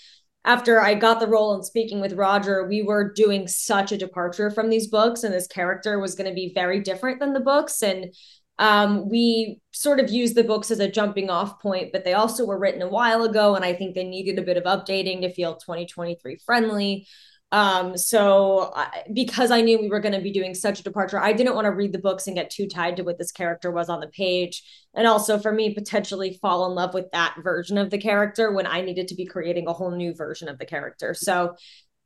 after 0.44 0.80
I 0.80 0.94
got 0.94 1.20
the 1.20 1.26
role 1.26 1.54
and 1.54 1.64
speaking 1.64 2.00
with 2.00 2.14
Roger, 2.14 2.66
we 2.66 2.82
were 2.82 3.12
doing 3.12 3.46
such 3.46 3.92
a 3.92 3.98
departure 3.98 4.50
from 4.50 4.70
these 4.70 4.88
books, 4.88 5.22
and 5.22 5.32
this 5.32 5.46
character 5.46 6.00
was 6.00 6.14
going 6.14 6.28
to 6.28 6.34
be 6.34 6.52
very 6.54 6.80
different 6.80 7.20
than 7.20 7.32
the 7.32 7.40
books. 7.40 7.82
And 7.82 8.12
um, 8.58 9.08
we 9.08 9.60
sort 9.70 10.00
of 10.00 10.10
used 10.10 10.34
the 10.34 10.44
books 10.44 10.70
as 10.70 10.80
a 10.80 10.90
jumping 10.90 11.30
off 11.30 11.60
point, 11.60 11.90
but 11.92 12.04
they 12.04 12.14
also 12.14 12.44
were 12.44 12.58
written 12.58 12.82
a 12.82 12.88
while 12.88 13.22
ago, 13.24 13.54
and 13.54 13.64
I 13.64 13.72
think 13.72 13.94
they 13.94 14.04
needed 14.04 14.38
a 14.38 14.42
bit 14.42 14.56
of 14.56 14.64
updating 14.64 15.20
to 15.22 15.32
feel 15.32 15.56
2023 15.56 16.38
friendly. 16.44 17.06
Um, 17.52 17.98
so 17.98 18.72
I, 18.74 19.04
because 19.12 19.50
I 19.50 19.60
knew 19.60 19.78
we 19.78 19.90
were 19.90 20.00
going 20.00 20.14
to 20.14 20.22
be 20.22 20.32
doing 20.32 20.54
such 20.54 20.80
a 20.80 20.82
departure, 20.82 21.20
I 21.20 21.34
didn't 21.34 21.54
want 21.54 21.66
to 21.66 21.70
read 21.70 21.92
the 21.92 21.98
books 21.98 22.26
and 22.26 22.34
get 22.34 22.48
too 22.48 22.66
tied 22.66 22.96
to 22.96 23.02
what 23.02 23.18
this 23.18 23.30
character 23.30 23.70
was 23.70 23.90
on 23.90 24.00
the 24.00 24.06
page. 24.06 24.62
And 24.94 25.06
also 25.06 25.38
for 25.38 25.52
me, 25.52 25.74
potentially 25.74 26.38
fall 26.40 26.66
in 26.66 26.74
love 26.74 26.94
with 26.94 27.10
that 27.12 27.36
version 27.42 27.76
of 27.76 27.90
the 27.90 27.98
character 27.98 28.50
when 28.52 28.66
I 28.66 28.80
needed 28.80 29.08
to 29.08 29.14
be 29.14 29.26
creating 29.26 29.68
a 29.68 29.74
whole 29.74 29.90
new 29.90 30.14
version 30.14 30.48
of 30.48 30.58
the 30.58 30.66
character. 30.66 31.12
So 31.12 31.56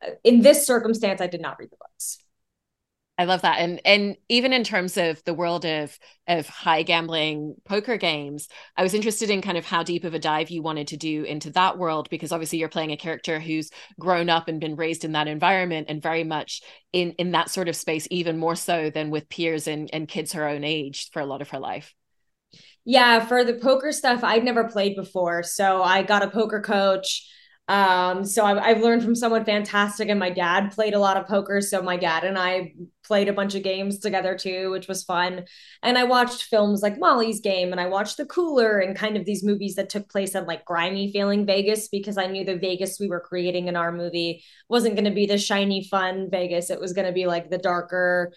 uh, 0.04 0.10
in 0.24 0.42
this 0.42 0.66
circumstance, 0.66 1.20
I 1.20 1.28
did 1.28 1.40
not 1.40 1.58
read 1.60 1.70
the 1.70 1.76
books. 1.76 2.18
I 3.18 3.24
love 3.24 3.42
that. 3.42 3.60
And 3.60 3.80
and 3.86 4.16
even 4.28 4.52
in 4.52 4.62
terms 4.62 4.98
of 4.98 5.24
the 5.24 5.32
world 5.32 5.64
of 5.64 5.98
of 6.28 6.46
high 6.48 6.82
gambling 6.82 7.54
poker 7.64 7.96
games, 7.96 8.46
I 8.76 8.82
was 8.82 8.92
interested 8.92 9.30
in 9.30 9.40
kind 9.40 9.56
of 9.56 9.64
how 9.64 9.82
deep 9.82 10.04
of 10.04 10.12
a 10.12 10.18
dive 10.18 10.50
you 10.50 10.60
wanted 10.62 10.88
to 10.88 10.98
do 10.98 11.24
into 11.24 11.50
that 11.52 11.78
world 11.78 12.10
because 12.10 12.30
obviously 12.30 12.58
you're 12.58 12.68
playing 12.68 12.92
a 12.92 12.96
character 12.96 13.40
who's 13.40 13.70
grown 13.98 14.28
up 14.28 14.48
and 14.48 14.60
been 14.60 14.76
raised 14.76 15.02
in 15.02 15.12
that 15.12 15.28
environment 15.28 15.86
and 15.88 16.02
very 16.02 16.24
much 16.24 16.60
in 16.92 17.12
in 17.12 17.30
that 17.30 17.48
sort 17.48 17.68
of 17.68 17.76
space 17.76 18.06
even 18.10 18.36
more 18.36 18.56
so 18.56 18.90
than 18.90 19.08
with 19.10 19.30
peers 19.30 19.66
and 19.66 19.88
and 19.94 20.08
kids 20.08 20.34
her 20.34 20.46
own 20.46 20.62
age 20.62 21.10
for 21.10 21.20
a 21.20 21.26
lot 21.26 21.40
of 21.40 21.48
her 21.50 21.58
life. 21.58 21.94
Yeah, 22.84 23.24
for 23.26 23.44
the 23.44 23.54
poker 23.54 23.92
stuff, 23.92 24.22
I'd 24.22 24.44
never 24.44 24.68
played 24.68 24.94
before. 24.94 25.42
So 25.42 25.82
I 25.82 26.02
got 26.02 26.22
a 26.22 26.30
poker 26.30 26.60
coach 26.60 27.26
um, 27.68 28.24
so 28.24 28.44
I've, 28.44 28.58
I've 28.58 28.80
learned 28.80 29.02
from 29.02 29.16
someone 29.16 29.44
fantastic, 29.44 30.08
and 30.08 30.20
my 30.20 30.30
dad 30.30 30.70
played 30.70 30.94
a 30.94 31.00
lot 31.00 31.16
of 31.16 31.26
poker. 31.26 31.60
So 31.60 31.82
my 31.82 31.96
dad 31.96 32.22
and 32.22 32.38
I 32.38 32.74
played 33.02 33.28
a 33.28 33.32
bunch 33.32 33.56
of 33.56 33.64
games 33.64 33.98
together 33.98 34.38
too, 34.38 34.70
which 34.70 34.86
was 34.86 35.02
fun. 35.02 35.46
And 35.82 35.98
I 35.98 36.04
watched 36.04 36.44
films 36.44 36.80
like 36.80 36.98
Molly's 36.98 37.40
Game, 37.40 37.72
and 37.72 37.80
I 37.80 37.86
watched 37.86 38.18
The 38.18 38.26
Cooler, 38.26 38.78
and 38.78 38.96
kind 38.96 39.16
of 39.16 39.24
these 39.24 39.42
movies 39.42 39.74
that 39.74 39.88
took 39.88 40.08
place 40.08 40.36
in 40.36 40.46
like 40.46 40.64
grimy 40.64 41.10
feeling 41.10 41.44
Vegas 41.44 41.88
because 41.88 42.16
I 42.16 42.26
knew 42.26 42.44
the 42.44 42.56
Vegas 42.56 43.00
we 43.00 43.08
were 43.08 43.20
creating 43.20 43.66
in 43.66 43.74
our 43.74 43.90
movie 43.90 44.44
wasn't 44.68 44.94
going 44.94 45.06
to 45.06 45.10
be 45.10 45.26
the 45.26 45.38
shiny, 45.38 45.82
fun 45.82 46.28
Vegas. 46.30 46.70
It 46.70 46.80
was 46.80 46.92
going 46.92 47.08
to 47.08 47.12
be 47.12 47.26
like 47.26 47.50
the 47.50 47.58
darker, 47.58 48.32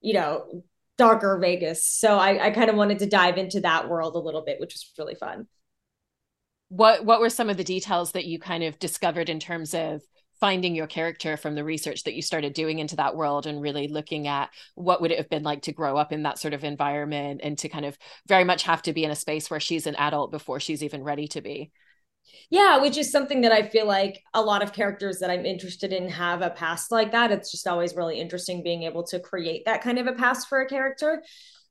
you 0.00 0.14
know, 0.14 0.64
darker 0.98 1.38
Vegas. 1.40 1.86
So 1.86 2.18
I, 2.18 2.46
I 2.46 2.50
kind 2.50 2.68
of 2.68 2.74
wanted 2.74 2.98
to 2.98 3.06
dive 3.06 3.38
into 3.38 3.60
that 3.60 3.88
world 3.88 4.16
a 4.16 4.18
little 4.18 4.42
bit, 4.42 4.58
which 4.58 4.74
was 4.74 4.92
really 4.98 5.14
fun 5.14 5.46
what 6.72 7.04
what 7.04 7.20
were 7.20 7.28
some 7.28 7.50
of 7.50 7.58
the 7.58 7.64
details 7.64 8.12
that 8.12 8.24
you 8.24 8.38
kind 8.38 8.64
of 8.64 8.78
discovered 8.78 9.28
in 9.28 9.38
terms 9.38 9.74
of 9.74 10.00
finding 10.40 10.74
your 10.74 10.86
character 10.86 11.36
from 11.36 11.54
the 11.54 11.62
research 11.62 12.04
that 12.04 12.14
you 12.14 12.22
started 12.22 12.54
doing 12.54 12.78
into 12.78 12.96
that 12.96 13.14
world 13.14 13.46
and 13.46 13.60
really 13.60 13.88
looking 13.88 14.26
at 14.26 14.48
what 14.74 15.02
would 15.02 15.10
it 15.10 15.18
have 15.18 15.28
been 15.28 15.42
like 15.42 15.60
to 15.60 15.72
grow 15.72 15.98
up 15.98 16.12
in 16.12 16.22
that 16.22 16.38
sort 16.38 16.54
of 16.54 16.64
environment 16.64 17.42
and 17.44 17.58
to 17.58 17.68
kind 17.68 17.84
of 17.84 17.98
very 18.26 18.42
much 18.42 18.62
have 18.62 18.80
to 18.80 18.94
be 18.94 19.04
in 19.04 19.10
a 19.10 19.14
space 19.14 19.50
where 19.50 19.60
she's 19.60 19.86
an 19.86 19.94
adult 19.96 20.30
before 20.30 20.58
she's 20.58 20.82
even 20.82 21.02
ready 21.04 21.28
to 21.28 21.42
be? 21.42 21.70
Yeah 22.48 22.80
which 22.80 22.96
is 22.96 23.12
something 23.12 23.42
that 23.42 23.52
i 23.52 23.68
feel 23.68 23.86
like 23.86 24.22
a 24.32 24.40
lot 24.40 24.62
of 24.62 24.72
characters 24.72 25.18
that 25.18 25.30
i'm 25.30 25.44
interested 25.44 25.92
in 25.92 26.08
have 26.08 26.40
a 26.40 26.48
past 26.48 26.90
like 26.90 27.12
that. 27.12 27.32
It's 27.32 27.50
just 27.50 27.68
always 27.68 27.94
really 27.94 28.18
interesting 28.18 28.62
being 28.62 28.84
able 28.84 29.02
to 29.08 29.20
create 29.20 29.66
that 29.66 29.82
kind 29.82 29.98
of 29.98 30.06
a 30.06 30.14
past 30.14 30.48
for 30.48 30.62
a 30.62 30.68
character 30.68 31.22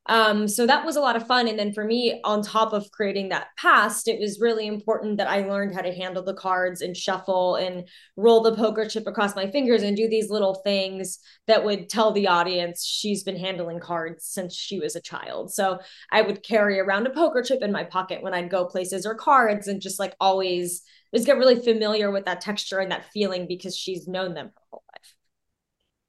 um, 0.08 0.48
so 0.48 0.66
that 0.66 0.84
was 0.84 0.96
a 0.96 1.02
lot 1.02 1.16
of 1.16 1.28
fun. 1.28 1.48
And 1.48 1.60
then 1.60 1.74
for 1.74 1.84
me, 1.84 2.20
on 2.24 2.42
top 2.42 2.74
of 2.74 2.90
creating 2.92 3.30
that 3.30 3.48
past, 3.58 4.08
it 4.08 4.20
was 4.20 4.40
really 4.42 4.66
important 4.66 5.18
that 5.18 5.30
I 5.30 5.48
learned 5.48 5.76
how 5.76 5.82
to 5.82 5.94
handle 5.94 6.24
the 6.24 6.34
cards 6.34 6.82
and 6.82 6.98
shuffle 6.98 7.56
and 7.56 7.88
roll 8.18 8.42
the 8.42 8.56
poker 8.56 8.88
chip 8.88 9.06
across 9.06 9.36
my 9.36 9.50
fingers 9.52 9.84
and 9.84 9.96
do 9.96 10.10
these 10.10 10.32
little 10.32 10.56
things 10.64 11.20
that 11.46 11.64
would 11.64 11.88
tell 11.88 12.12
the 12.12 12.28
audience 12.28 12.84
she's 12.84 13.24
been 13.24 13.38
handling 13.38 13.80
cards 13.80 14.26
since 14.26 14.56
she 14.56 14.80
was 14.80 14.96
a 14.96 15.02
child. 15.02 15.54
So 15.54 15.80
I 16.12 16.24
would 16.24 16.44
carry 16.44 16.80
around 16.80 17.06
a 17.06 17.12
poker 17.12 17.44
chip 17.44 17.62
in 17.62 17.72
my 17.72 17.84
pocket 17.84 18.24
when 18.24 18.34
I'd 18.34 18.50
go 18.50 18.66
places 18.66 19.06
or 19.06 19.14
cards 19.14 19.68
and 19.68 19.82
just 19.82 20.00
like 20.00 20.16
always 20.20 20.82
just 21.14 21.28
get 21.28 21.38
really 21.38 21.60
familiar 21.60 22.10
with 22.10 22.26
that 22.26 22.42
texture 22.42 22.80
and 22.80 22.92
that 22.92 23.12
feeling 23.12 23.46
because 23.48 23.76
she's 23.78 24.08
known 24.08 24.34
them 24.34 24.48
her 24.48 24.62
whole 24.72 24.84
life 24.94 25.14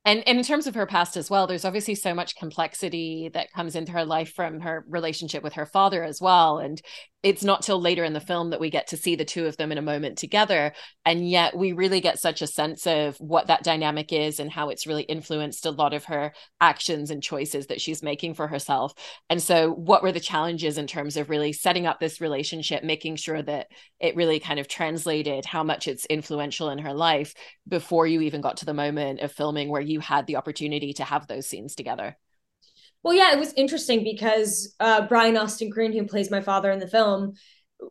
and, 0.05 0.27
and 0.27 0.39
in 0.39 0.45
terms 0.45 0.67
of 0.67 0.75
her 0.75 0.87
past 0.87 1.17
as 1.17 1.31
well 1.31 1.47
there's 1.47 1.65
obviously 1.65 1.95
so 1.95 2.15
much 2.15 2.37
complexity 2.37 3.31
that 3.35 3.53
comes 3.53 3.77
into 3.77 3.93
her 3.93 4.05
life 4.05 4.33
from 4.33 4.61
her 4.61 4.85
relationship 4.89 5.43
with 5.43 5.55
her 5.55 5.67
father 5.67 6.03
as 6.03 6.21
well. 6.21 6.59
And 6.59 6.81
it's 7.23 7.45
not 7.45 7.63
till 7.63 7.81
later 7.81 8.03
in 8.03 8.13
the 8.13 8.21
film 8.21 8.51
that 8.51 8.61
we 8.61 8.69
get 8.69 8.89
to 8.89 8.97
see 8.97 9.15
the 9.15 9.25
two 9.25 9.47
of 9.47 9.57
them 9.57 9.71
in 9.71 9.79
a 9.79 9.83
moment 9.83 10.19
together. 10.19 10.73
And 11.05 11.29
yet 11.29 11.57
we 11.57 11.73
really 11.73 12.01
get 12.01 12.19
such 12.19 12.43
a 12.43 12.47
sense 12.47 12.87
of 12.87 13.17
what 13.19 13.47
that 13.47 13.63
dynamic 13.63 14.13
is 14.13 14.41
and 14.41 14.51
how 14.51 14.71
it's 14.71 14.87
really 14.87 15.05
influenced 15.05 15.65
a 15.65 15.71
lot 15.71 15.95
of 15.95 16.05
her 16.07 16.33
actions 16.61 17.11
and 17.11 17.23
choices 17.23 17.69
that 17.69 17.81
she's 17.81 18.03
making 18.03 18.35
for 18.35 18.49
herself. 18.49 18.93
And 19.31 19.41
so 19.41 19.71
what 19.71 20.03
were 20.03 20.13
the 20.13 20.21
challenges 20.21 20.79
in 20.79 20.89
terms 20.89 21.17
of 21.17 21.31
really 21.31 21.53
setting 21.53 21.87
up 21.87 22.01
this 22.01 22.21
relationship 22.21 22.83
making 22.83 23.17
sure 23.17 23.43
that 23.43 23.69
it 24.01 24.17
really 24.17 24.41
kind 24.41 24.59
of 24.59 24.67
translated 24.67 25.45
how 25.45 25.63
much 25.63 25.87
it's 25.87 26.07
influential 26.07 26.71
in 26.71 26.79
her 26.79 26.93
life 26.93 27.35
before 27.69 28.07
you 28.07 28.23
even 28.23 28.41
got 28.41 28.57
to 28.59 28.65
the 28.65 28.75
moment 28.75 29.21
of 29.21 29.31
filming 29.31 29.69
where 29.69 29.81
you 29.81 30.01
had 30.01 30.27
the 30.27 30.37
opportunity 30.37 30.93
to 30.95 31.05
have 31.05 31.27
those 31.27 31.47
scenes 31.47 31.77
together 31.77 32.17
well, 33.03 33.15
yeah, 33.15 33.33
it 33.33 33.39
was 33.39 33.53
interesting 33.55 34.05
because 34.05 34.75
uh, 34.81 35.07
Brian 35.07 35.37
Austin 35.37 35.71
Green, 35.71 35.93
who 35.93 36.07
plays 36.07 36.31
my 36.31 36.41
father 36.41 36.71
in 36.71 36.79
the 36.79 36.87
film, 36.87 37.35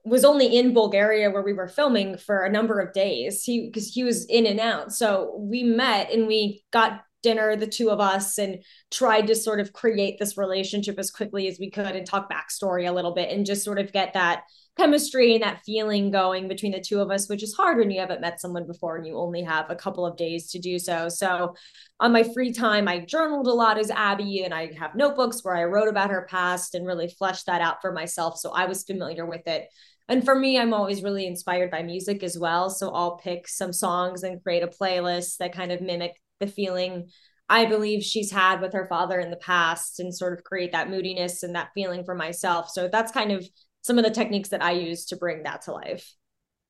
was 0.06 0.24
only 0.24 0.58
in 0.58 0.74
Bulgaria 0.74 1.30
where 1.30 1.42
we 1.42 1.54
were 1.54 1.68
filming 1.68 2.18
for 2.18 2.46
a 2.46 2.52
number 2.52 2.80
of 2.80 2.94
days. 2.94 3.44
He 3.44 3.66
because 3.66 3.90
he 3.90 4.04
was 4.04 4.26
in 4.26 4.46
and 4.46 4.60
out. 4.60 4.94
So 4.94 5.36
we 5.38 5.64
met 5.64 6.12
and 6.12 6.28
we 6.28 6.64
got 6.72 7.02
dinner, 7.24 7.56
the 7.56 7.68
two 7.68 7.90
of 7.90 8.00
us, 8.00 8.38
and 8.38 8.64
tried 8.90 9.28
to 9.28 9.36
sort 9.36 9.60
of 9.60 9.74
create 9.74 10.18
this 10.18 10.38
relationship 10.38 10.98
as 10.98 11.12
quickly 11.12 11.48
as 11.48 11.60
we 11.60 11.70
could 11.70 11.96
and 11.96 12.08
talk 12.08 12.32
backstory 12.32 12.88
a 12.88 12.92
little 12.92 13.14
bit 13.14 13.30
and 13.30 13.46
just 13.46 13.64
sort 13.64 13.80
of 13.80 13.92
get 13.92 14.14
that 14.14 14.44
chemistry 14.78 15.34
and 15.34 15.44
that 15.44 15.62
feeling 15.66 16.12
going 16.12 16.48
between 16.48 16.72
the 16.72 16.80
two 16.80 17.02
of 17.02 17.12
us, 17.12 17.28
which 17.28 17.44
is 17.44 17.54
hard 17.54 17.78
when 17.78 17.92
you 17.92 18.00
haven't 18.00 18.22
met 18.22 18.40
someone 18.40 18.66
before 18.66 18.96
and 18.96 19.06
you 19.06 19.18
only 19.18 19.44
have 19.44 19.70
a 19.70 19.76
couple 19.76 20.06
of 20.06 20.16
days 20.16 20.50
to 20.52 20.60
do 20.60 20.80
so. 20.80 21.10
So, 21.10 21.56
on 22.00 22.14
my 22.14 22.24
free 22.24 22.54
time, 22.54 22.88
I 22.88 23.00
journaled 23.00 23.48
a 23.48 23.54
lot 23.54 23.78
as 23.78 23.92
Abby 23.92 24.44
and 24.44 24.54
I 24.54 24.72
have 24.74 24.96
notebooks 24.96 25.44
where 25.44 25.56
I 25.56 25.66
wrote 25.66 25.90
about 25.90 26.10
her 26.10 26.26
past 26.30 26.74
and 26.74 26.88
really 26.88 27.10
fleshed 27.10 27.46
that 27.48 27.62
out 27.62 27.82
for 27.82 27.92
myself. 27.92 28.38
So, 28.38 28.52
I 28.52 28.66
was 28.66 28.84
familiar 28.84 29.26
with 29.26 29.48
it. 29.48 29.68
And 30.08 30.24
for 30.24 30.36
me, 30.36 30.58
I'm 30.58 30.74
always 30.74 31.04
really 31.04 31.28
inspired 31.28 31.72
by 31.72 31.84
music 31.84 32.24
as 32.24 32.38
well. 32.38 32.70
So, 32.70 32.92
I'll 32.92 33.18
pick 33.18 33.48
some 33.48 33.74
songs 33.74 34.24
and 34.24 34.42
create 34.42 34.64
a 34.64 34.68
playlist 34.68 35.38
that 35.38 35.54
kind 35.54 35.72
of 35.72 35.82
mimic 35.82 36.14
the 36.40 36.48
feeling 36.48 37.10
I 37.52 37.66
believe 37.66 38.02
she's 38.02 38.32
had 38.32 38.62
with 38.62 38.72
her 38.72 38.88
father 38.88 39.20
in 39.20 39.30
the 39.30 39.36
past 39.36 40.00
and 40.00 40.16
sort 40.16 40.32
of 40.32 40.46
create 40.46 40.72
that 40.72 40.90
moodiness 40.90 41.44
and 41.44 41.54
that 41.56 41.72
feeling 41.74 42.06
for 42.06 42.16
myself. 42.16 42.70
So 42.70 42.88
that's 42.88 43.12
kind 43.12 43.34
of 43.34 43.46
some 43.82 43.98
of 43.98 44.04
the 44.04 44.12
techniques 44.12 44.50
that 44.50 44.64
I 44.64 44.72
use 44.72 45.06
to 45.08 45.16
bring 45.16 45.44
that 45.44 45.64
to 45.64 45.74
life. 45.74 46.14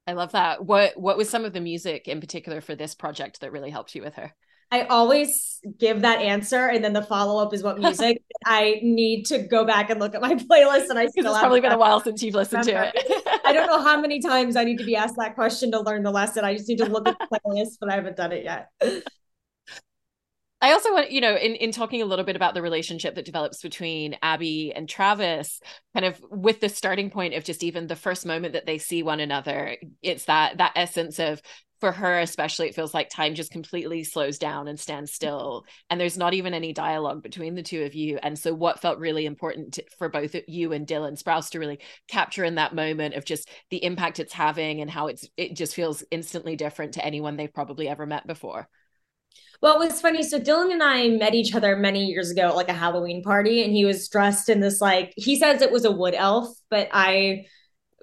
I 0.07 0.13
love 0.13 0.31
that. 0.31 0.65
What 0.65 0.99
what 0.99 1.17
was 1.17 1.29
some 1.29 1.45
of 1.45 1.53
the 1.53 1.61
music 1.61 2.07
in 2.07 2.19
particular 2.19 2.61
for 2.61 2.75
this 2.75 2.95
project 2.95 3.41
that 3.41 3.51
really 3.51 3.69
helped 3.69 3.95
you 3.95 4.01
with 4.01 4.15
her? 4.15 4.33
I 4.73 4.83
always 4.83 5.59
give 5.77 6.01
that 6.01 6.19
answer, 6.19 6.67
and 6.67 6.83
then 6.83 6.93
the 6.93 7.01
follow 7.01 7.43
up 7.43 7.53
is 7.53 7.61
what 7.61 7.77
music. 7.79 8.23
I 8.45 8.79
need 8.81 9.25
to 9.25 9.39
go 9.39 9.65
back 9.65 9.89
and 9.89 9.99
look 9.99 10.15
at 10.15 10.21
my 10.21 10.35
playlist, 10.51 10.89
and 10.89 10.97
I 10.97 11.07
still 11.07 11.31
it's 11.31 11.39
probably 11.39 11.59
been 11.61 11.73
a 11.73 11.77
while 11.77 11.99
since 11.99 12.23
you've 12.23 12.35
listened 12.35 12.65
remember. 12.65 12.91
to 12.91 12.97
it. 12.97 13.41
I 13.45 13.53
don't 13.53 13.67
know 13.67 13.81
how 13.81 13.99
many 13.99 14.21
times 14.21 14.55
I 14.55 14.63
need 14.63 14.77
to 14.79 14.85
be 14.85 14.95
asked 14.95 15.17
that 15.17 15.35
question 15.35 15.71
to 15.71 15.81
learn 15.81 16.03
the 16.03 16.11
lesson. 16.11 16.45
I 16.45 16.55
just 16.55 16.69
need 16.69 16.77
to 16.77 16.85
look 16.85 17.07
at 17.07 17.17
the 17.19 17.27
playlist, 17.27 17.77
but 17.79 17.91
I 17.91 17.95
haven't 17.95 18.15
done 18.15 18.31
it 18.31 18.45
yet. 18.45 18.69
I 20.61 20.73
also 20.73 20.93
want, 20.93 21.11
you 21.11 21.21
know, 21.21 21.35
in, 21.35 21.55
in 21.55 21.71
talking 21.71 22.01
a 22.03 22.05
little 22.05 22.23
bit 22.23 22.35
about 22.35 22.53
the 22.53 22.61
relationship 22.61 23.15
that 23.15 23.25
develops 23.25 23.61
between 23.61 24.15
Abby 24.21 24.71
and 24.75 24.87
Travis, 24.87 25.59
kind 25.93 26.05
of 26.05 26.21
with 26.29 26.59
the 26.59 26.69
starting 26.69 27.09
point 27.09 27.33
of 27.33 27.43
just 27.43 27.63
even 27.63 27.87
the 27.87 27.95
first 27.95 28.25
moment 28.27 28.53
that 28.53 28.67
they 28.67 28.77
see 28.77 29.01
one 29.01 29.19
another, 29.19 29.75
it's 30.03 30.25
that 30.25 30.59
that 30.59 30.73
essence 30.75 31.17
of 31.17 31.41
for 31.79 31.91
her 31.91 32.19
especially 32.19 32.67
it 32.67 32.75
feels 32.75 32.93
like 32.93 33.09
time 33.09 33.33
just 33.33 33.51
completely 33.51 34.03
slows 34.03 34.37
down 34.37 34.67
and 34.67 34.79
stands 34.79 35.09
mm-hmm. 35.09 35.15
still 35.15 35.65
and 35.89 35.99
there's 35.99 36.17
not 36.17 36.35
even 36.35 36.53
any 36.53 36.71
dialogue 36.71 37.23
between 37.23 37.55
the 37.55 37.63
two 37.63 37.81
of 37.81 37.95
you 37.95 38.19
and 38.21 38.37
so 38.37 38.53
what 38.53 38.79
felt 38.79 38.99
really 38.99 39.25
important 39.25 39.73
to, 39.73 39.83
for 39.97 40.07
both 40.07 40.35
you 40.47 40.73
and 40.73 40.85
dylan 40.85 41.21
sprouse 41.21 41.49
to 41.49 41.59
really 41.59 41.79
capture 42.07 42.43
in 42.43 42.55
that 42.55 42.75
moment 42.75 43.15
of 43.15 43.25
just 43.25 43.49
the 43.71 43.83
impact 43.83 44.19
it's 44.19 44.31
having 44.31 44.79
and 44.79 44.91
how 44.91 45.07
it's 45.07 45.27
it 45.35 45.55
just 45.55 45.73
feels 45.73 46.03
instantly 46.11 46.55
different 46.55 46.93
to 46.93 47.03
anyone 47.03 47.35
they've 47.35 47.53
probably 47.53 47.89
ever 47.89 48.05
met 48.05 48.27
before 48.27 48.69
well, 49.61 49.79
it 49.79 49.85
was 49.85 50.01
funny. 50.01 50.23
So 50.23 50.39
Dylan 50.39 50.71
and 50.71 50.81
I 50.81 51.09
met 51.09 51.35
each 51.35 51.53
other 51.53 51.75
many 51.75 52.05
years 52.05 52.31
ago 52.31 52.49
at 52.49 52.55
like 52.55 52.69
a 52.69 52.73
Halloween 52.73 53.21
party, 53.21 53.63
and 53.63 53.71
he 53.71 53.85
was 53.85 54.07
dressed 54.09 54.49
in 54.49 54.59
this 54.59 54.81
like 54.81 55.13
he 55.15 55.35
says 55.37 55.61
it 55.61 55.71
was 55.71 55.85
a 55.85 55.91
wood 55.91 56.15
elf, 56.15 56.47
but 56.69 56.89
I 56.91 57.45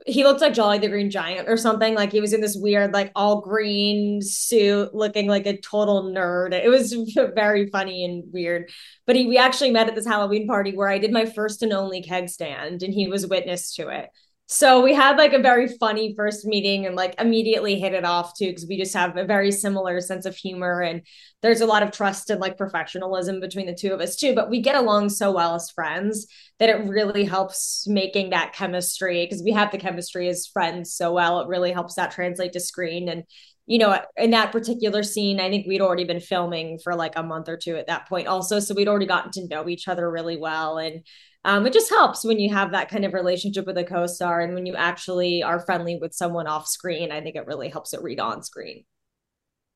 he 0.06 0.24
looked 0.24 0.40
like 0.40 0.54
Jolly 0.54 0.78
the 0.78 0.88
Green 0.88 1.10
Giant 1.10 1.48
or 1.48 1.56
something. 1.56 1.94
Like 1.94 2.12
he 2.12 2.20
was 2.20 2.32
in 2.32 2.40
this 2.40 2.56
weird, 2.56 2.92
like 2.92 3.12
all 3.14 3.40
green 3.40 4.22
suit, 4.22 4.94
looking 4.94 5.26
like 5.26 5.46
a 5.46 5.58
total 5.58 6.04
nerd. 6.04 6.52
It 6.52 6.68
was 6.68 6.92
very 7.34 7.68
funny 7.68 8.04
and 8.04 8.24
weird. 8.32 8.70
But 9.06 9.16
he 9.16 9.26
we 9.26 9.36
actually 9.36 9.72
met 9.72 9.88
at 9.88 9.94
this 9.94 10.06
Halloween 10.06 10.46
party 10.46 10.76
where 10.76 10.88
I 10.88 10.98
did 10.98 11.12
my 11.12 11.26
first 11.26 11.62
and 11.62 11.72
only 11.72 12.02
keg 12.02 12.28
stand, 12.28 12.82
and 12.82 12.94
he 12.94 13.08
was 13.08 13.26
witness 13.26 13.74
to 13.74 13.88
it. 13.88 14.10
So 14.50 14.82
we 14.82 14.94
had 14.94 15.18
like 15.18 15.34
a 15.34 15.38
very 15.42 15.68
funny 15.68 16.14
first 16.16 16.46
meeting 16.46 16.86
and 16.86 16.96
like 16.96 17.14
immediately 17.20 17.78
hit 17.78 17.92
it 17.92 18.06
off 18.06 18.32
too 18.34 18.46
because 18.46 18.64
we 18.66 18.78
just 18.78 18.94
have 18.94 19.14
a 19.18 19.26
very 19.26 19.52
similar 19.52 20.00
sense 20.00 20.24
of 20.24 20.34
humor 20.34 20.80
and 20.80 21.02
there's 21.42 21.60
a 21.60 21.66
lot 21.66 21.82
of 21.82 21.90
trust 21.90 22.30
and 22.30 22.40
like 22.40 22.56
professionalism 22.56 23.40
between 23.40 23.66
the 23.66 23.74
two 23.74 23.92
of 23.92 24.00
us 24.00 24.16
too. 24.16 24.34
But 24.34 24.48
we 24.48 24.62
get 24.62 24.74
along 24.74 25.10
so 25.10 25.32
well 25.32 25.54
as 25.54 25.70
friends 25.70 26.26
that 26.60 26.70
it 26.70 26.88
really 26.88 27.24
helps 27.24 27.86
making 27.86 28.30
that 28.30 28.54
chemistry 28.54 29.26
because 29.26 29.42
we 29.42 29.52
have 29.52 29.70
the 29.70 29.76
chemistry 29.76 30.28
as 30.28 30.46
friends 30.46 30.94
so 30.94 31.12
well. 31.12 31.40
It 31.40 31.48
really 31.48 31.70
helps 31.70 31.96
that 31.96 32.12
translate 32.12 32.54
to 32.54 32.60
screen 32.60 33.10
and 33.10 33.24
you 33.66 33.76
know, 33.76 34.00
in 34.16 34.30
that 34.30 34.50
particular 34.50 35.02
scene, 35.02 35.40
I 35.40 35.50
think 35.50 35.66
we'd 35.66 35.82
already 35.82 36.04
been 36.04 36.20
filming 36.20 36.78
for 36.82 36.94
like 36.94 37.12
a 37.16 37.22
month 37.22 37.50
or 37.50 37.58
two 37.58 37.76
at 37.76 37.88
that 37.88 38.08
point, 38.08 38.26
also. 38.26 38.60
So 38.60 38.74
we'd 38.74 38.88
already 38.88 39.04
gotten 39.04 39.30
to 39.32 39.46
know 39.46 39.68
each 39.68 39.88
other 39.88 40.10
really 40.10 40.38
well. 40.38 40.78
And 40.78 41.02
um, 41.44 41.66
it 41.66 41.72
just 41.72 41.90
helps 41.90 42.24
when 42.24 42.38
you 42.38 42.52
have 42.52 42.72
that 42.72 42.88
kind 42.88 43.04
of 43.04 43.14
relationship 43.14 43.66
with 43.66 43.78
a 43.78 43.84
co-star 43.84 44.40
and 44.40 44.54
when 44.54 44.66
you 44.66 44.74
actually 44.74 45.42
are 45.42 45.60
friendly 45.60 45.96
with 46.00 46.14
someone 46.14 46.46
off 46.46 46.66
screen 46.66 47.12
i 47.12 47.20
think 47.20 47.36
it 47.36 47.46
really 47.46 47.68
helps 47.68 47.92
it 47.92 48.02
read 48.02 48.20
on 48.20 48.42
screen 48.42 48.84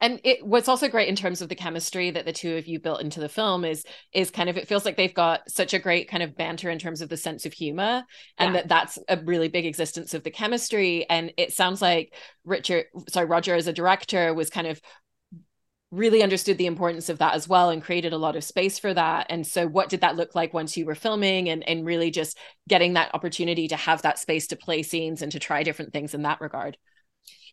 and 0.02 0.20
it 0.24 0.44
what's 0.44 0.68
also 0.68 0.88
great 0.88 1.08
in 1.08 1.14
terms 1.14 1.40
of 1.40 1.48
the 1.48 1.54
chemistry 1.54 2.10
that 2.10 2.26
the 2.26 2.32
two 2.32 2.56
of 2.56 2.66
you 2.66 2.80
built 2.80 3.00
into 3.00 3.20
the 3.20 3.28
film 3.28 3.64
is 3.64 3.84
is 4.12 4.30
kind 4.30 4.50
of 4.50 4.56
it 4.56 4.68
feels 4.68 4.84
like 4.84 4.96
they've 4.96 5.14
got 5.14 5.48
such 5.48 5.72
a 5.72 5.78
great 5.78 6.10
kind 6.10 6.22
of 6.22 6.36
banter 6.36 6.68
in 6.68 6.78
terms 6.78 7.00
of 7.00 7.08
the 7.08 7.16
sense 7.16 7.46
of 7.46 7.52
humor 7.52 8.02
and 8.36 8.52
yeah. 8.52 8.60
that 8.60 8.68
that's 8.68 8.98
a 9.08 9.16
really 9.24 9.48
big 9.48 9.64
existence 9.64 10.12
of 10.12 10.24
the 10.24 10.30
chemistry 10.30 11.08
and 11.08 11.32
it 11.38 11.52
sounds 11.52 11.80
like 11.80 12.14
richard 12.44 12.84
sorry 13.08 13.26
roger 13.26 13.54
as 13.54 13.68
a 13.68 13.72
director 13.72 14.34
was 14.34 14.50
kind 14.50 14.66
of 14.66 14.80
really 15.92 16.22
understood 16.22 16.58
the 16.58 16.66
importance 16.66 17.08
of 17.08 17.18
that 17.18 17.34
as 17.34 17.46
well 17.46 17.70
and 17.70 17.84
created 17.84 18.12
a 18.12 18.18
lot 18.18 18.34
of 18.34 18.42
space 18.42 18.78
for 18.78 18.92
that 18.94 19.26
and 19.28 19.46
so 19.46 19.68
what 19.68 19.90
did 19.90 20.00
that 20.00 20.16
look 20.16 20.34
like 20.34 20.54
once 20.54 20.76
you 20.76 20.86
were 20.86 20.94
filming 20.94 21.50
and 21.50 21.62
and 21.68 21.84
really 21.84 22.10
just 22.10 22.38
getting 22.66 22.94
that 22.94 23.14
opportunity 23.14 23.68
to 23.68 23.76
have 23.76 24.00
that 24.02 24.18
space 24.18 24.46
to 24.46 24.56
play 24.56 24.82
scenes 24.82 25.20
and 25.20 25.30
to 25.30 25.38
try 25.38 25.62
different 25.62 25.92
things 25.92 26.14
in 26.14 26.22
that 26.22 26.40
regard 26.40 26.78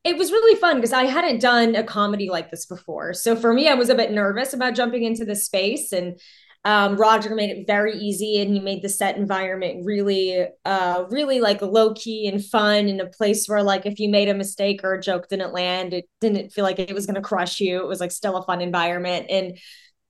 it 0.04 0.18
was 0.18 0.32
really 0.32 0.60
fun 0.60 0.78
because 0.78 0.94
I 0.94 1.04
hadn't 1.04 1.42
done 1.42 1.76
a 1.76 1.84
comedy 1.84 2.30
like 2.30 2.50
this 2.50 2.66
before. 2.66 3.14
So 3.14 3.36
for 3.36 3.54
me, 3.54 3.68
I 3.68 3.74
was 3.74 3.90
a 3.90 3.96
bit 3.96 4.12
nervous 4.12 4.54
about 4.54 4.76
jumping 4.76 5.04
into 5.04 5.26
the 5.26 5.36
space. 5.36 5.92
And 5.92 6.20
um, 6.66 6.98
Roger 6.98 7.36
made 7.36 7.52
it 7.52 7.68
very 7.68 7.98
easy 7.98 8.42
and 8.42 8.54
he 8.54 8.60
made 8.60 8.82
the 8.82 8.90
set 8.90 9.16
environment 9.16 9.86
really, 9.86 10.46
uh, 10.66 11.06
really 11.10 11.40
like 11.40 11.62
low 11.62 11.94
key 11.94 12.28
and 12.28 12.44
fun 12.44 12.90
in 12.90 13.00
a 13.00 13.06
place 13.06 13.48
where, 13.48 13.64
like, 13.64 13.86
if 13.86 14.00
you 14.00 14.10
made 14.10 14.28
a 14.28 14.34
mistake 14.34 14.82
or 14.84 14.94
a 14.94 15.02
joke 15.02 15.30
didn't 15.30 15.54
land, 15.54 15.94
it 15.94 16.06
didn't 16.20 16.52
feel 16.52 16.66
like 16.66 16.80
it 16.80 16.94
was 16.94 17.06
going 17.06 17.16
to 17.16 17.22
crush 17.22 17.62
you. 17.62 17.80
It 17.80 17.88
was 17.88 18.02
like 18.02 18.12
still 18.12 18.36
a 18.36 18.44
fun 18.44 18.60
environment. 18.62 19.28
And 19.30 19.58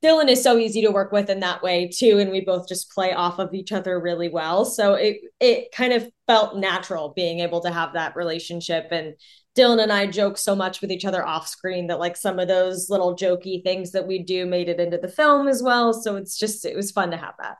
Dylan 0.02 0.28
is 0.28 0.42
so 0.42 0.56
easy 0.56 0.82
to 0.82 0.90
work 0.90 1.12
with 1.12 1.28
in 1.28 1.40
that 1.40 1.62
way 1.62 1.88
too, 1.88 2.18
and 2.18 2.30
we 2.30 2.40
both 2.40 2.66
just 2.66 2.90
play 2.90 3.12
off 3.12 3.38
of 3.38 3.52
each 3.52 3.70
other 3.70 4.00
really 4.00 4.28
well. 4.28 4.64
So 4.64 4.94
it 4.94 5.18
it 5.40 5.72
kind 5.72 5.92
of 5.92 6.10
felt 6.26 6.56
natural 6.56 7.12
being 7.14 7.40
able 7.40 7.60
to 7.60 7.70
have 7.70 7.92
that 7.92 8.16
relationship 8.16 8.88
and 8.90 9.14
Dylan 9.56 9.82
and 9.82 9.92
I 9.92 10.06
joke 10.06 10.38
so 10.38 10.54
much 10.54 10.80
with 10.80 10.92
each 10.92 11.04
other 11.04 11.26
off 11.26 11.48
screen 11.48 11.88
that 11.88 11.98
like 11.98 12.16
some 12.16 12.38
of 12.38 12.48
those 12.48 12.88
little 12.88 13.16
jokey 13.16 13.62
things 13.62 13.92
that 13.92 14.06
we 14.06 14.22
do 14.22 14.46
made 14.46 14.68
it 14.68 14.80
into 14.80 14.98
the 14.98 15.08
film 15.08 15.48
as 15.48 15.62
well. 15.62 15.92
So 15.92 16.16
it's 16.16 16.38
just 16.38 16.64
it 16.64 16.76
was 16.76 16.92
fun 16.92 17.10
to 17.10 17.16
have 17.16 17.34
that. 17.40 17.56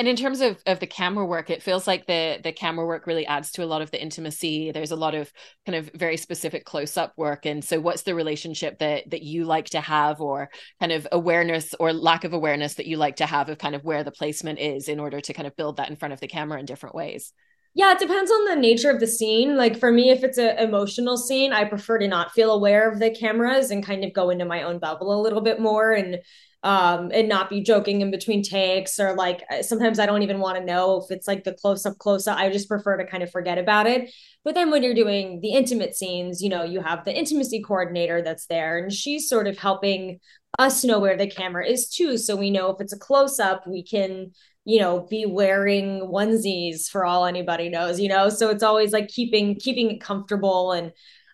And 0.00 0.08
in 0.08 0.16
terms 0.16 0.40
of, 0.40 0.56
of 0.64 0.80
the 0.80 0.86
camera 0.86 1.26
work, 1.26 1.50
it 1.50 1.62
feels 1.62 1.86
like 1.86 2.06
the 2.06 2.40
the 2.42 2.52
camera 2.52 2.86
work 2.86 3.06
really 3.06 3.26
adds 3.26 3.52
to 3.52 3.62
a 3.62 3.66
lot 3.66 3.82
of 3.82 3.90
the 3.90 4.02
intimacy. 4.02 4.72
There's 4.72 4.92
a 4.92 4.96
lot 4.96 5.14
of 5.14 5.30
kind 5.66 5.76
of 5.76 5.90
very 5.94 6.16
specific 6.16 6.64
close 6.64 6.96
up 6.96 7.12
work. 7.18 7.44
And 7.44 7.62
so, 7.62 7.78
what's 7.78 8.02
the 8.04 8.14
relationship 8.14 8.78
that 8.78 9.10
that 9.10 9.22
you 9.22 9.44
like 9.44 9.66
to 9.70 9.80
have, 9.82 10.22
or 10.22 10.48
kind 10.80 10.90
of 10.90 11.06
awareness 11.12 11.74
or 11.78 11.92
lack 11.92 12.24
of 12.24 12.32
awareness 12.32 12.74
that 12.76 12.86
you 12.86 12.96
like 12.96 13.16
to 13.16 13.26
have 13.26 13.50
of 13.50 13.58
kind 13.58 13.74
of 13.74 13.84
where 13.84 14.02
the 14.02 14.10
placement 14.10 14.58
is 14.58 14.88
in 14.88 15.00
order 15.00 15.20
to 15.20 15.34
kind 15.34 15.46
of 15.46 15.54
build 15.54 15.76
that 15.76 15.90
in 15.90 15.96
front 15.96 16.14
of 16.14 16.20
the 16.20 16.28
camera 16.28 16.58
in 16.58 16.64
different 16.64 16.94
ways? 16.94 17.34
Yeah, 17.74 17.92
it 17.92 17.98
depends 18.00 18.30
on 18.30 18.46
the 18.46 18.56
nature 18.56 18.90
of 18.90 18.98
the 18.98 19.06
scene. 19.06 19.56
Like 19.56 19.78
for 19.78 19.92
me, 19.92 20.10
if 20.10 20.24
it's 20.24 20.38
an 20.38 20.58
emotional 20.58 21.16
scene, 21.16 21.52
I 21.52 21.64
prefer 21.64 21.98
to 21.98 22.08
not 22.08 22.32
feel 22.32 22.50
aware 22.52 22.90
of 22.90 22.98
the 22.98 23.10
cameras 23.10 23.70
and 23.70 23.84
kind 23.84 24.04
of 24.04 24.12
go 24.12 24.30
into 24.30 24.44
my 24.44 24.62
own 24.64 24.78
bubble 24.80 25.18
a 25.18 25.22
little 25.22 25.40
bit 25.40 25.60
more 25.60 25.92
and 25.92 26.18
um 26.62 27.10
and 27.14 27.26
not 27.26 27.48
be 27.48 27.62
joking 27.62 28.02
in 28.02 28.10
between 28.10 28.42
takes 28.42 29.00
or 29.00 29.14
like 29.14 29.40
sometimes 29.62 29.98
I 29.98 30.04
don't 30.04 30.20
even 30.20 30.40
want 30.40 30.58
to 30.58 30.64
know 30.64 31.00
if 31.02 31.10
it's 31.10 31.26
like 31.26 31.42
the 31.42 31.54
close 31.54 31.86
up 31.86 31.96
close 31.98 32.26
up. 32.26 32.36
I 32.38 32.50
just 32.50 32.68
prefer 32.68 32.98
to 32.98 33.06
kind 33.06 33.22
of 33.22 33.30
forget 33.30 33.56
about 33.56 33.86
it. 33.86 34.10
But 34.44 34.54
then 34.54 34.70
when 34.70 34.82
you're 34.82 34.94
doing 34.94 35.40
the 35.40 35.52
intimate 35.52 35.94
scenes, 35.94 36.42
you 36.42 36.48
know, 36.50 36.62
you 36.64 36.80
have 36.82 37.04
the 37.04 37.16
intimacy 37.16 37.62
coordinator 37.62 38.20
that's 38.20 38.46
there 38.46 38.78
and 38.78 38.92
she's 38.92 39.28
sort 39.28 39.46
of 39.46 39.56
helping 39.58 40.18
us 40.58 40.84
know 40.84 40.98
where 40.98 41.16
the 41.16 41.28
camera 41.28 41.64
is 41.64 41.88
too 41.88 42.18
so 42.18 42.34
we 42.34 42.50
know 42.50 42.70
if 42.70 42.80
it's 42.80 42.92
a 42.92 42.98
close 42.98 43.38
up 43.38 43.64
we 43.68 43.84
can 43.84 44.32
you 44.64 44.78
know 44.78 45.06
be 45.08 45.26
wearing 45.26 46.00
onesies 46.00 46.88
for 46.88 47.04
all 47.04 47.24
anybody 47.24 47.68
knows 47.68 47.98
you 47.98 48.08
know 48.08 48.28
so 48.28 48.50
it's 48.50 48.62
always 48.62 48.92
like 48.92 49.08
keeping 49.08 49.54
keeping 49.54 49.90
it 49.90 50.00
comfortable 50.00 50.72
and 50.72 50.92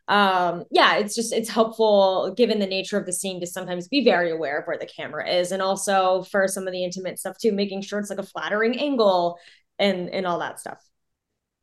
um 0.09 0.65
yeah 0.71 0.97
it's 0.97 1.17
just 1.17 1.33
it's 1.33 1.49
helpful 1.49 2.33
given 2.37 2.61
the 2.61 2.67
nature 2.67 2.97
of 2.97 3.07
the 3.07 3.13
scene 3.13 3.41
to 3.41 3.47
sometimes 3.47 3.89
be 3.89 4.05
very 4.05 4.31
aware 4.31 4.61
of 4.61 4.67
where 4.67 4.79
the 4.79 4.87
camera 4.87 5.29
is 5.29 5.51
and 5.51 5.61
also 5.61 6.23
for 6.31 6.47
some 6.47 6.67
of 6.69 6.73
the 6.73 6.85
intimate 6.85 7.19
stuff 7.19 7.37
too 7.39 7.53
making 7.53 7.83
sure 7.83 7.99
it's 7.99 8.11
like 8.11 8.19
a 8.19 8.23
flattering 8.23 8.79
angle 8.79 9.37
and 9.79 10.09
and 10.11 10.27
all 10.27 10.39
that 10.39 10.61
stuff 10.61 10.79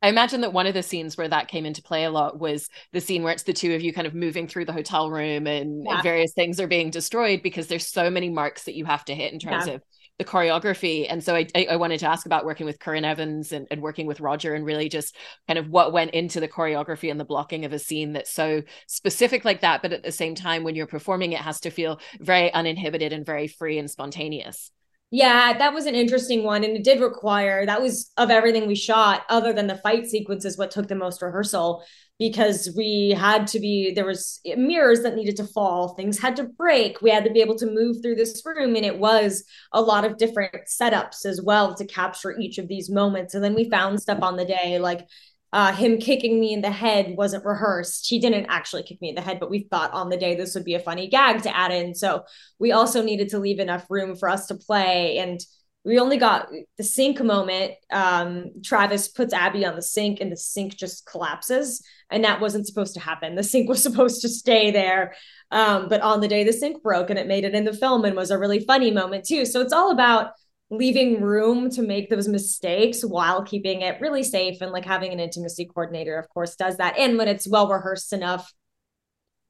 I 0.02 0.08
imagine 0.08 0.42
that 0.42 0.52
one 0.52 0.66
of 0.66 0.74
the 0.74 0.82
scenes 0.82 1.16
where 1.16 1.28
that 1.28 1.48
came 1.48 1.64
into 1.64 1.80
play 1.80 2.04
a 2.04 2.10
lot 2.10 2.38
was 2.38 2.68
the 2.92 3.00
scene 3.00 3.22
where 3.22 3.32
it's 3.32 3.44
the 3.44 3.54
two 3.54 3.74
of 3.74 3.80
you 3.80 3.90
kind 3.90 4.06
of 4.06 4.14
moving 4.14 4.46
through 4.46 4.66
the 4.66 4.72
hotel 4.74 5.10
room 5.10 5.46
and, 5.46 5.86
yeah. 5.86 6.02
various 6.02 6.34
things 6.34 6.60
are 6.60 6.66
being 6.66 6.90
destroyed 6.90 7.42
because 7.42 7.68
there's 7.68 7.86
so 7.86 8.10
many 8.10 8.28
marks 8.28 8.64
that 8.64 8.74
you 8.74 8.84
have 8.84 9.02
to 9.06 9.14
hit 9.14 9.32
in 9.32 9.38
terms 9.38 9.66
yeah. 9.66 9.74
of 9.74 9.82
the 10.18 10.24
choreography. 10.24 11.06
And 11.08 11.24
so 11.24 11.34
I, 11.34 11.48
I 11.68 11.76
wanted 11.76 11.98
to 12.00 12.06
ask 12.06 12.24
about 12.24 12.44
working 12.44 12.66
with 12.66 12.78
Corinne 12.78 13.04
Evans 13.04 13.50
and, 13.50 13.66
and 13.70 13.82
working 13.82 14.06
with 14.06 14.20
Roger 14.20 14.54
and 14.54 14.64
really 14.64 14.88
just 14.88 15.16
kind 15.48 15.58
of 15.58 15.68
what 15.68 15.92
went 15.92 16.12
into 16.12 16.38
the 16.38 16.48
choreography 16.48 17.10
and 17.10 17.18
the 17.18 17.24
blocking 17.24 17.64
of 17.64 17.72
a 17.72 17.80
scene 17.80 18.12
that's 18.12 18.32
so 18.32 18.62
specific 18.86 19.44
like 19.44 19.62
that. 19.62 19.82
But 19.82 19.92
at 19.92 20.04
the 20.04 20.12
same 20.12 20.36
time, 20.36 20.62
when 20.62 20.76
you're 20.76 20.86
performing, 20.86 21.32
it 21.32 21.40
has 21.40 21.60
to 21.60 21.70
feel 21.70 21.98
very 22.20 22.52
uninhibited 22.52 23.12
and 23.12 23.26
very 23.26 23.48
free 23.48 23.78
and 23.78 23.90
spontaneous. 23.90 24.70
Yeah, 25.10 25.56
that 25.58 25.74
was 25.74 25.86
an 25.86 25.94
interesting 25.94 26.42
one. 26.42 26.64
And 26.64 26.76
it 26.76 26.84
did 26.84 27.00
require, 27.00 27.66
that 27.66 27.82
was 27.82 28.10
of 28.16 28.30
everything 28.30 28.66
we 28.66 28.74
shot, 28.74 29.22
other 29.28 29.52
than 29.52 29.66
the 29.66 29.76
fight 29.76 30.06
sequences, 30.06 30.58
what 30.58 30.70
took 30.70 30.88
the 30.88 30.94
most 30.94 31.22
rehearsal 31.22 31.84
because 32.18 32.72
we 32.76 33.10
had 33.10 33.46
to 33.48 33.58
be 33.58 33.92
there 33.92 34.06
was 34.06 34.40
mirrors 34.56 35.02
that 35.02 35.16
needed 35.16 35.36
to 35.36 35.44
fall 35.44 35.94
things 35.94 36.18
had 36.18 36.36
to 36.36 36.44
break 36.44 37.02
we 37.02 37.10
had 37.10 37.24
to 37.24 37.30
be 37.30 37.40
able 37.40 37.56
to 37.56 37.66
move 37.66 37.96
through 38.00 38.14
this 38.14 38.40
room 38.44 38.76
and 38.76 38.86
it 38.86 38.98
was 38.98 39.44
a 39.72 39.80
lot 39.80 40.04
of 40.04 40.16
different 40.16 40.54
setups 40.66 41.26
as 41.26 41.42
well 41.42 41.74
to 41.74 41.84
capture 41.84 42.38
each 42.38 42.58
of 42.58 42.68
these 42.68 42.88
moments 42.88 43.34
and 43.34 43.42
then 43.42 43.54
we 43.54 43.68
found 43.68 44.00
stuff 44.00 44.22
on 44.22 44.36
the 44.36 44.44
day 44.44 44.78
like 44.78 45.06
uh, 45.54 45.72
him 45.72 45.98
kicking 45.98 46.40
me 46.40 46.52
in 46.52 46.62
the 46.62 46.70
head 46.70 47.14
wasn't 47.16 47.44
rehearsed. 47.44 48.08
He 48.08 48.18
didn't 48.18 48.46
actually 48.46 48.82
kick 48.82 49.00
me 49.00 49.10
in 49.10 49.14
the 49.14 49.20
head, 49.20 49.38
but 49.38 49.50
we 49.50 49.68
thought 49.70 49.92
on 49.92 50.08
the 50.08 50.16
day 50.16 50.34
this 50.34 50.52
would 50.56 50.64
be 50.64 50.74
a 50.74 50.80
funny 50.80 51.06
gag 51.06 51.42
to 51.42 51.56
add 51.56 51.70
in. 51.70 51.94
So 51.94 52.24
we 52.58 52.72
also 52.72 53.04
needed 53.04 53.28
to 53.28 53.38
leave 53.38 53.60
enough 53.60 53.86
room 53.88 54.16
for 54.16 54.28
us 54.28 54.48
to 54.48 54.56
play. 54.56 55.18
And 55.18 55.38
we 55.84 55.98
only 55.98 56.16
got 56.16 56.48
the 56.78 56.84
sink 56.84 57.22
moment. 57.22 57.72
Um, 57.90 58.52
Travis 58.62 59.08
puts 59.08 59.34
Abby 59.34 59.66
on 59.66 59.76
the 59.76 59.82
sink 59.82 60.20
and 60.20 60.32
the 60.32 60.36
sink 60.36 60.76
just 60.76 61.06
collapses. 61.06 61.82
And 62.10 62.24
that 62.24 62.40
wasn't 62.40 62.66
supposed 62.66 62.94
to 62.94 63.00
happen. 63.00 63.34
The 63.34 63.42
sink 63.42 63.68
was 63.68 63.82
supposed 63.82 64.22
to 64.22 64.28
stay 64.28 64.70
there. 64.70 65.14
Um, 65.50 65.88
but 65.88 66.00
on 66.00 66.20
the 66.20 66.28
day 66.28 66.42
the 66.42 66.52
sink 66.52 66.82
broke 66.82 67.10
and 67.10 67.18
it 67.18 67.26
made 67.26 67.44
it 67.44 67.54
in 67.54 67.64
the 67.64 67.72
film 67.72 68.04
and 68.04 68.16
was 68.16 68.30
a 68.30 68.38
really 68.38 68.60
funny 68.60 68.90
moment 68.90 69.24
too. 69.24 69.44
So 69.44 69.60
it's 69.60 69.72
all 69.72 69.90
about 69.90 70.32
leaving 70.70 71.20
room 71.20 71.68
to 71.70 71.82
make 71.82 72.08
those 72.08 72.26
mistakes 72.26 73.02
while 73.04 73.42
keeping 73.42 73.82
it 73.82 74.00
really 74.00 74.22
safe 74.22 74.62
and 74.62 74.72
like 74.72 74.86
having 74.86 75.12
an 75.12 75.20
intimacy 75.20 75.66
coordinator, 75.66 76.18
of 76.18 76.28
course, 76.30 76.56
does 76.56 76.78
that. 76.78 76.96
And 76.98 77.18
when 77.18 77.28
it's 77.28 77.46
well 77.46 77.68
rehearsed 77.68 78.12
enough, 78.14 78.50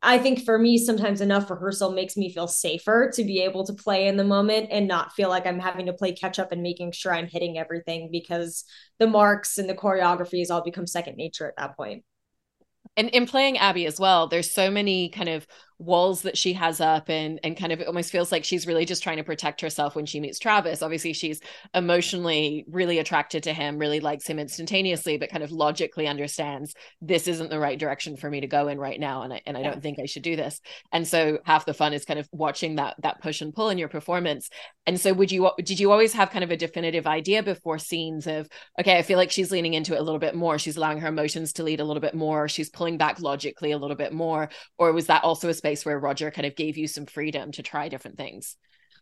I 0.04 0.18
think 0.18 0.44
for 0.44 0.58
me, 0.58 0.76
sometimes 0.76 1.20
enough 1.20 1.50
rehearsal 1.50 1.90
makes 1.92 2.16
me 2.16 2.32
feel 2.32 2.46
safer 2.46 3.10
to 3.14 3.24
be 3.24 3.40
able 3.40 3.64
to 3.64 3.72
play 3.72 4.06
in 4.06 4.18
the 4.18 4.24
moment 4.24 4.68
and 4.70 4.86
not 4.86 5.12
feel 5.12 5.30
like 5.30 5.46
I'm 5.46 5.58
having 5.58 5.86
to 5.86 5.94
play 5.94 6.12
catch 6.12 6.38
up 6.38 6.52
and 6.52 6.62
making 6.62 6.92
sure 6.92 7.12
I'm 7.12 7.26
hitting 7.26 7.58
everything 7.58 8.10
because 8.12 8.64
the 8.98 9.06
marks 9.06 9.56
and 9.56 9.68
the 9.68 9.74
choreographies 9.74 10.50
all 10.50 10.62
become 10.62 10.86
second 10.86 11.16
nature 11.16 11.48
at 11.48 11.56
that 11.56 11.76
point. 11.76 12.04
And 12.96 13.08
in 13.08 13.26
playing 13.26 13.58
Abby 13.58 13.86
as 13.86 13.98
well, 13.98 14.28
there's 14.28 14.52
so 14.52 14.70
many 14.70 15.08
kind 15.08 15.30
of 15.30 15.46
walls 15.78 16.22
that 16.22 16.38
she 16.38 16.52
has 16.52 16.80
up 16.80 17.10
and 17.10 17.40
and 17.42 17.56
kind 17.56 17.72
of 17.72 17.80
it 17.80 17.87
almost 17.87 18.12
feels 18.12 18.30
like 18.30 18.44
she's 18.44 18.66
really 18.66 18.84
just 18.84 19.02
trying 19.02 19.16
to 19.16 19.24
protect 19.24 19.60
herself 19.60 19.96
when 19.96 20.06
she 20.06 20.20
meets 20.20 20.38
Travis. 20.38 20.82
Obviously 20.82 21.12
she's 21.12 21.40
emotionally 21.74 22.64
really 22.68 22.98
attracted 22.98 23.42
to 23.42 23.52
him, 23.52 23.78
really 23.78 24.00
likes 24.00 24.26
him 24.26 24.38
instantaneously, 24.38 25.16
but 25.16 25.30
kind 25.30 25.42
of 25.42 25.50
logically 25.50 26.06
understands 26.06 26.74
this 27.00 27.26
isn't 27.26 27.50
the 27.50 27.58
right 27.58 27.78
direction 27.78 28.16
for 28.16 28.30
me 28.30 28.40
to 28.40 28.46
go 28.46 28.68
in 28.68 28.78
right 28.78 29.00
now 29.00 29.22
and 29.22 29.32
I, 29.32 29.42
and 29.46 29.56
I 29.56 29.60
yeah. 29.60 29.70
don't 29.70 29.82
think 29.82 29.98
I 29.98 30.06
should 30.06 30.22
do 30.22 30.37
this. 30.37 30.60
And 30.92 31.06
so 31.06 31.38
half 31.44 31.66
the 31.66 31.74
fun 31.74 31.92
is 31.92 32.04
kind 32.04 32.20
of 32.20 32.28
watching 32.32 32.76
that 32.76 32.94
that 33.02 33.20
push 33.20 33.40
and 33.40 33.52
pull 33.52 33.70
in 33.70 33.78
your 33.78 33.88
performance. 33.88 34.50
And 34.87 35.00
so 35.00 35.12
would 35.12 35.32
you 35.32 35.50
did 35.58 35.80
you 35.80 35.90
always 35.90 36.12
have 36.12 36.30
kind 36.30 36.44
of 36.44 36.50
a 36.50 36.56
definitive 36.56 37.06
idea 37.06 37.42
before 37.42 37.78
scenes 37.78 38.26
of 38.26 38.48
okay, 38.78 38.96
I 38.96 39.02
feel 39.02 39.18
like 39.18 39.32
she's 39.32 39.50
leaning 39.50 39.74
into 39.74 39.94
it 39.94 40.00
a 40.00 40.02
little 40.02 40.20
bit 40.20 40.37
more, 40.37 40.58
she's 40.58 40.76
allowing 40.76 41.00
her 41.00 41.08
emotions 41.08 41.52
to 41.54 41.64
lead 41.64 41.80
a 41.80 41.84
little 41.84 42.00
bit 42.00 42.14
more, 42.14 42.48
she's 42.48 42.70
pulling 42.70 42.96
back 42.96 43.20
logically 43.20 43.72
a 43.72 43.78
little 43.78 43.96
bit 43.96 44.12
more 44.12 44.48
or 44.78 44.92
was 44.92 45.06
that 45.06 45.24
also 45.24 45.48
a 45.48 45.54
space 45.64 45.87
where 45.87 45.98
Roger 45.98 46.31
kind 46.31 46.44
of 46.44 46.57
gave 46.57 46.77
you 46.77 46.87
some 46.87 47.07
freedom 47.07 47.50
to 47.53 47.62
try 47.62 47.88
different 47.88 48.18
things? 48.18 48.57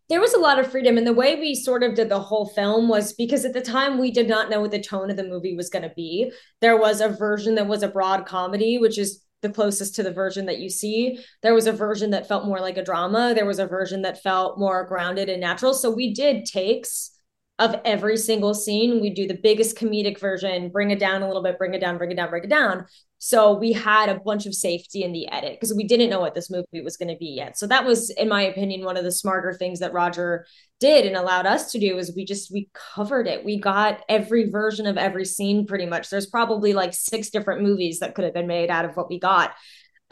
There 0.09 0.20
was 0.20 0.33
a 0.33 0.38
lot 0.38 0.61
of 0.61 0.70
freedom. 0.70 0.96
And 0.96 1.07
the 1.07 1.12
way 1.12 1.35
we 1.35 1.57
sort 1.57 1.83
of 1.83 1.94
did 1.94 2.09
the 2.09 2.20
whole 2.20 2.46
film 2.46 2.88
was 2.88 3.14
because 3.14 3.44
at 3.44 3.53
the 3.53 3.61
time 3.61 3.98
we 3.98 4.12
did 4.12 4.29
not 4.29 4.48
know 4.48 4.61
what 4.61 4.70
the 4.70 4.81
tone 4.81 5.11
of 5.11 5.16
the 5.16 5.27
movie 5.27 5.57
was 5.57 5.70
going 5.70 5.83
to 5.83 5.94
be. 5.96 6.31
There 6.61 6.77
was 6.77 7.01
a 7.01 7.09
version 7.09 7.57
that 7.57 7.66
was 7.66 7.83
a 7.83 7.88
broad 7.88 8.27
comedy, 8.27 8.79
which 8.79 8.96
is 8.96 9.25
the 9.40 9.48
closest 9.48 9.96
to 9.96 10.05
the 10.05 10.12
version 10.12 10.46
that 10.46 10.61
you 10.61 10.70
see. 10.70 11.18
There 11.42 11.55
was 11.55 11.66
a 11.66 11.72
version 11.72 12.11
that 12.11 12.29
felt 12.29 12.46
more 12.46 12.61
like 12.61 12.77
a 12.77 12.85
drama. 12.85 13.33
There 13.35 13.46
was 13.46 13.59
a 13.59 13.66
version 13.66 14.03
that 14.03 14.22
felt 14.22 14.57
more 14.57 14.87
grounded 14.87 15.29
and 15.29 15.40
natural. 15.40 15.75
So 15.75 15.90
we 15.90 16.14
did 16.14 16.44
takes 16.44 17.11
of 17.58 17.76
every 17.84 18.16
single 18.16 18.54
scene. 18.54 19.00
We 19.00 19.10
do 19.10 19.26
the 19.26 19.38
biggest 19.40 19.76
comedic 19.76 20.18
version, 20.18 20.70
bring 20.70 20.90
it 20.90 20.98
down 20.98 21.22
a 21.22 21.26
little 21.26 21.42
bit, 21.42 21.58
bring 21.58 21.74
it 21.74 21.80
down, 21.80 21.98
bring 21.98 22.10
it 22.10 22.16
down, 22.16 22.30
bring 22.30 22.44
it 22.44 22.50
down. 22.50 22.86
So 23.18 23.56
we 23.56 23.72
had 23.72 24.08
a 24.08 24.18
bunch 24.18 24.46
of 24.46 24.54
safety 24.54 25.04
in 25.04 25.12
the 25.12 25.28
edit 25.28 25.52
because 25.52 25.72
we 25.72 25.84
didn't 25.84 26.10
know 26.10 26.18
what 26.18 26.34
this 26.34 26.50
movie 26.50 26.80
was 26.82 26.96
going 26.96 27.10
to 27.10 27.16
be 27.16 27.34
yet. 27.36 27.56
So 27.56 27.68
that 27.68 27.84
was, 27.84 28.10
in 28.10 28.28
my 28.28 28.42
opinion, 28.42 28.84
one 28.84 28.96
of 28.96 29.04
the 29.04 29.12
smarter 29.12 29.52
things 29.52 29.78
that 29.78 29.92
Roger 29.92 30.44
did 30.80 31.06
and 31.06 31.14
allowed 31.14 31.46
us 31.46 31.70
to 31.70 31.78
do 31.78 31.98
is 31.98 32.12
we 32.16 32.24
just 32.24 32.52
we 32.52 32.68
covered 32.74 33.28
it. 33.28 33.44
We 33.44 33.60
got 33.60 34.00
every 34.08 34.50
version 34.50 34.86
of 34.86 34.98
every 34.98 35.24
scene 35.24 35.64
pretty 35.66 35.86
much. 35.86 36.10
There's 36.10 36.26
probably 36.26 36.72
like 36.72 36.94
six 36.94 37.30
different 37.30 37.62
movies 37.62 38.00
that 38.00 38.16
could 38.16 38.24
have 38.24 38.34
been 38.34 38.48
made 38.48 38.70
out 38.70 38.86
of 38.86 38.96
what 38.96 39.08
we 39.08 39.20
got. 39.20 39.52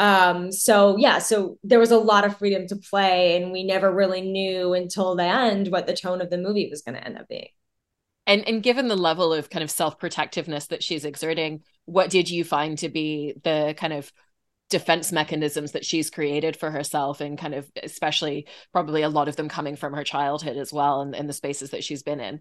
Um, 0.01 0.51
so 0.51 0.97
yeah, 0.97 1.19
so 1.19 1.59
there 1.63 1.79
was 1.79 1.91
a 1.91 1.99
lot 1.99 2.25
of 2.25 2.39
freedom 2.39 2.67
to 2.69 2.77
play, 2.77 3.37
and 3.37 3.53
we 3.53 3.65
never 3.65 3.95
really 3.95 4.23
knew 4.23 4.73
until 4.73 5.15
the 5.15 5.25
end 5.25 5.69
what 5.69 5.87
the 5.87 5.95
tone 5.95 6.23
of 6.23 6.31
the 6.31 6.39
movie 6.39 6.69
was 6.71 6.81
going 6.81 6.95
to 6.95 7.05
end 7.05 7.19
up 7.19 7.29
being. 7.29 7.49
And 8.27 8.49
and 8.49 8.63
given 8.63 8.89
the 8.89 8.97
level 8.97 9.35
of 9.35 9.51
kind 9.51 9.63
of 9.63 9.71
self-protectiveness 9.71 10.69
that 10.69 10.83
she's 10.83 11.05
exerting, 11.05 11.65
what 11.85 12.09
did 12.09 12.31
you 12.31 12.45
find 12.45 12.79
to 12.79 12.89
be 12.89 13.35
the 13.45 13.75
kind 13.77 13.93
of 13.93 14.11
defense 14.71 15.13
mechanisms 15.13 15.73
that 15.73 15.85
she's 15.85 16.09
created 16.09 16.57
for 16.57 16.71
herself 16.71 17.21
and 17.21 17.37
kind 17.37 17.55
of 17.55 17.71
especially 17.83 18.47
probably 18.73 19.03
a 19.03 19.09
lot 19.09 19.29
of 19.29 19.37
them 19.37 19.49
coming 19.49 19.77
from 19.77 19.93
her 19.93 20.05
childhood 20.05 20.57
as 20.57 20.73
well 20.73 21.03
and, 21.03 21.15
and 21.15 21.29
the 21.29 21.35
spaces 21.35 21.71
that 21.71 21.83
she's 21.85 22.05
been 22.05 22.21
in 22.21 22.41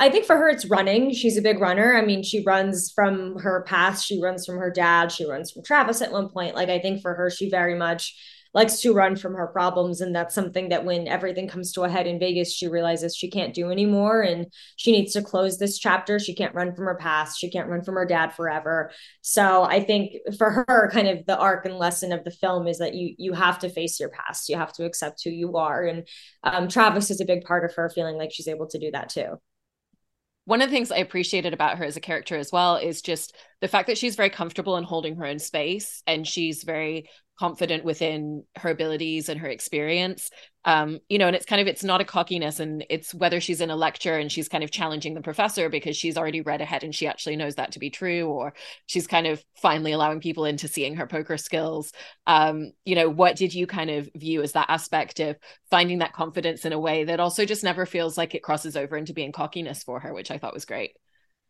I 0.00 0.08
think 0.08 0.24
for 0.24 0.34
her, 0.34 0.48
it's 0.48 0.64
running. 0.64 1.12
She's 1.12 1.36
a 1.36 1.42
big 1.42 1.60
runner. 1.60 1.94
I 1.94 2.00
mean, 2.00 2.22
she 2.22 2.42
runs 2.42 2.90
from 2.90 3.38
her 3.40 3.62
past. 3.66 4.06
She 4.06 4.18
runs 4.20 4.46
from 4.46 4.56
her 4.56 4.70
dad. 4.70 5.12
She 5.12 5.26
runs 5.26 5.52
from 5.52 5.62
Travis 5.62 6.00
at 6.00 6.10
one 6.10 6.30
point. 6.30 6.54
Like, 6.54 6.70
I 6.70 6.78
think 6.78 7.02
for 7.02 7.12
her, 7.12 7.28
she 7.28 7.50
very 7.50 7.74
much 7.74 8.16
likes 8.54 8.80
to 8.80 8.94
run 8.94 9.14
from 9.14 9.34
her 9.34 9.46
problems. 9.48 10.00
And 10.00 10.16
that's 10.16 10.34
something 10.34 10.70
that 10.70 10.86
when 10.86 11.06
everything 11.06 11.48
comes 11.48 11.70
to 11.72 11.82
a 11.82 11.88
head 11.90 12.06
in 12.06 12.18
Vegas, 12.18 12.50
she 12.50 12.66
realizes 12.66 13.14
she 13.14 13.28
can't 13.28 13.52
do 13.52 13.70
anymore. 13.70 14.22
And 14.22 14.46
she 14.76 14.90
needs 14.90 15.12
to 15.12 15.22
close 15.22 15.58
this 15.58 15.78
chapter. 15.78 16.18
She 16.18 16.34
can't 16.34 16.54
run 16.54 16.74
from 16.74 16.86
her 16.86 16.96
past. 16.96 17.38
She 17.38 17.50
can't 17.50 17.68
run 17.68 17.84
from 17.84 17.96
her 17.96 18.06
dad 18.06 18.30
forever. 18.30 18.90
So 19.20 19.64
I 19.64 19.84
think 19.84 20.14
for 20.38 20.64
her, 20.66 20.90
kind 20.90 21.08
of 21.08 21.26
the 21.26 21.36
arc 21.36 21.66
and 21.66 21.76
lesson 21.76 22.12
of 22.12 22.24
the 22.24 22.30
film 22.30 22.66
is 22.66 22.78
that 22.78 22.94
you 22.94 23.14
you 23.18 23.34
have 23.34 23.58
to 23.58 23.68
face 23.68 24.00
your 24.00 24.08
past. 24.08 24.48
You 24.48 24.56
have 24.56 24.72
to 24.74 24.86
accept 24.86 25.20
who 25.22 25.30
you 25.30 25.56
are. 25.58 25.84
And 25.84 26.08
um, 26.42 26.68
Travis 26.68 27.10
is 27.10 27.20
a 27.20 27.26
big 27.26 27.44
part 27.44 27.66
of 27.66 27.74
her 27.76 27.90
feeling 27.90 28.16
like 28.16 28.32
she's 28.32 28.48
able 28.48 28.66
to 28.68 28.78
do 28.78 28.90
that 28.92 29.10
too 29.10 29.36
one 30.44 30.62
of 30.62 30.68
the 30.68 30.74
things 30.74 30.90
I 30.90 30.98
appreciated 30.98 31.52
about 31.52 31.78
her 31.78 31.84
as 31.84 31.96
a 31.96 32.00
character 32.00 32.36
as 32.36 32.50
well 32.50 32.76
is 32.76 33.02
just 33.02 33.36
the 33.60 33.68
fact 33.68 33.86
that 33.88 33.98
she's 33.98 34.16
very 34.16 34.30
comfortable 34.30 34.76
in 34.76 34.84
holding 34.84 35.16
her 35.16 35.26
own 35.26 35.38
space 35.38 36.02
and 36.06 36.26
she's 36.26 36.64
very 36.64 37.08
confident 37.40 37.84
within 37.86 38.44
her 38.54 38.68
abilities 38.68 39.30
and 39.30 39.40
her 39.40 39.48
experience. 39.48 40.30
Um 40.66 40.98
you 41.08 41.16
know 41.16 41.26
and 41.26 41.34
it's 41.34 41.46
kind 41.46 41.62
of 41.62 41.68
it's 41.68 41.82
not 41.82 42.02
a 42.02 42.04
cockiness 42.04 42.60
and 42.60 42.84
it's 42.90 43.14
whether 43.14 43.40
she's 43.40 43.62
in 43.62 43.70
a 43.70 43.76
lecture 43.76 44.18
and 44.18 44.30
she's 44.30 44.50
kind 44.50 44.62
of 44.62 44.70
challenging 44.70 45.14
the 45.14 45.22
professor 45.22 45.70
because 45.70 45.96
she's 45.96 46.18
already 46.18 46.42
read 46.42 46.60
ahead 46.60 46.84
and 46.84 46.94
she 46.94 47.06
actually 47.06 47.36
knows 47.36 47.54
that 47.54 47.72
to 47.72 47.78
be 47.78 47.88
true 47.88 48.26
or 48.26 48.52
she's 48.84 49.06
kind 49.06 49.26
of 49.26 49.42
finally 49.56 49.92
allowing 49.92 50.20
people 50.20 50.44
into 50.44 50.68
seeing 50.68 50.96
her 50.96 51.06
poker 51.06 51.38
skills. 51.38 51.92
Um 52.26 52.72
you 52.84 52.94
know 52.94 53.08
what 53.08 53.36
did 53.36 53.54
you 53.54 53.66
kind 53.66 53.88
of 53.88 54.10
view 54.14 54.42
as 54.42 54.52
that 54.52 54.68
aspect 54.68 55.18
of 55.18 55.38
finding 55.70 56.00
that 56.00 56.12
confidence 56.12 56.66
in 56.66 56.74
a 56.74 56.78
way 56.78 57.04
that 57.04 57.20
also 57.20 57.46
just 57.46 57.64
never 57.64 57.86
feels 57.86 58.18
like 58.18 58.34
it 58.34 58.42
crosses 58.42 58.76
over 58.76 58.98
into 58.98 59.14
being 59.14 59.32
cockiness 59.32 59.82
for 59.82 59.98
her 60.00 60.12
which 60.12 60.30
i 60.30 60.36
thought 60.36 60.52
was 60.52 60.66
great. 60.66 60.92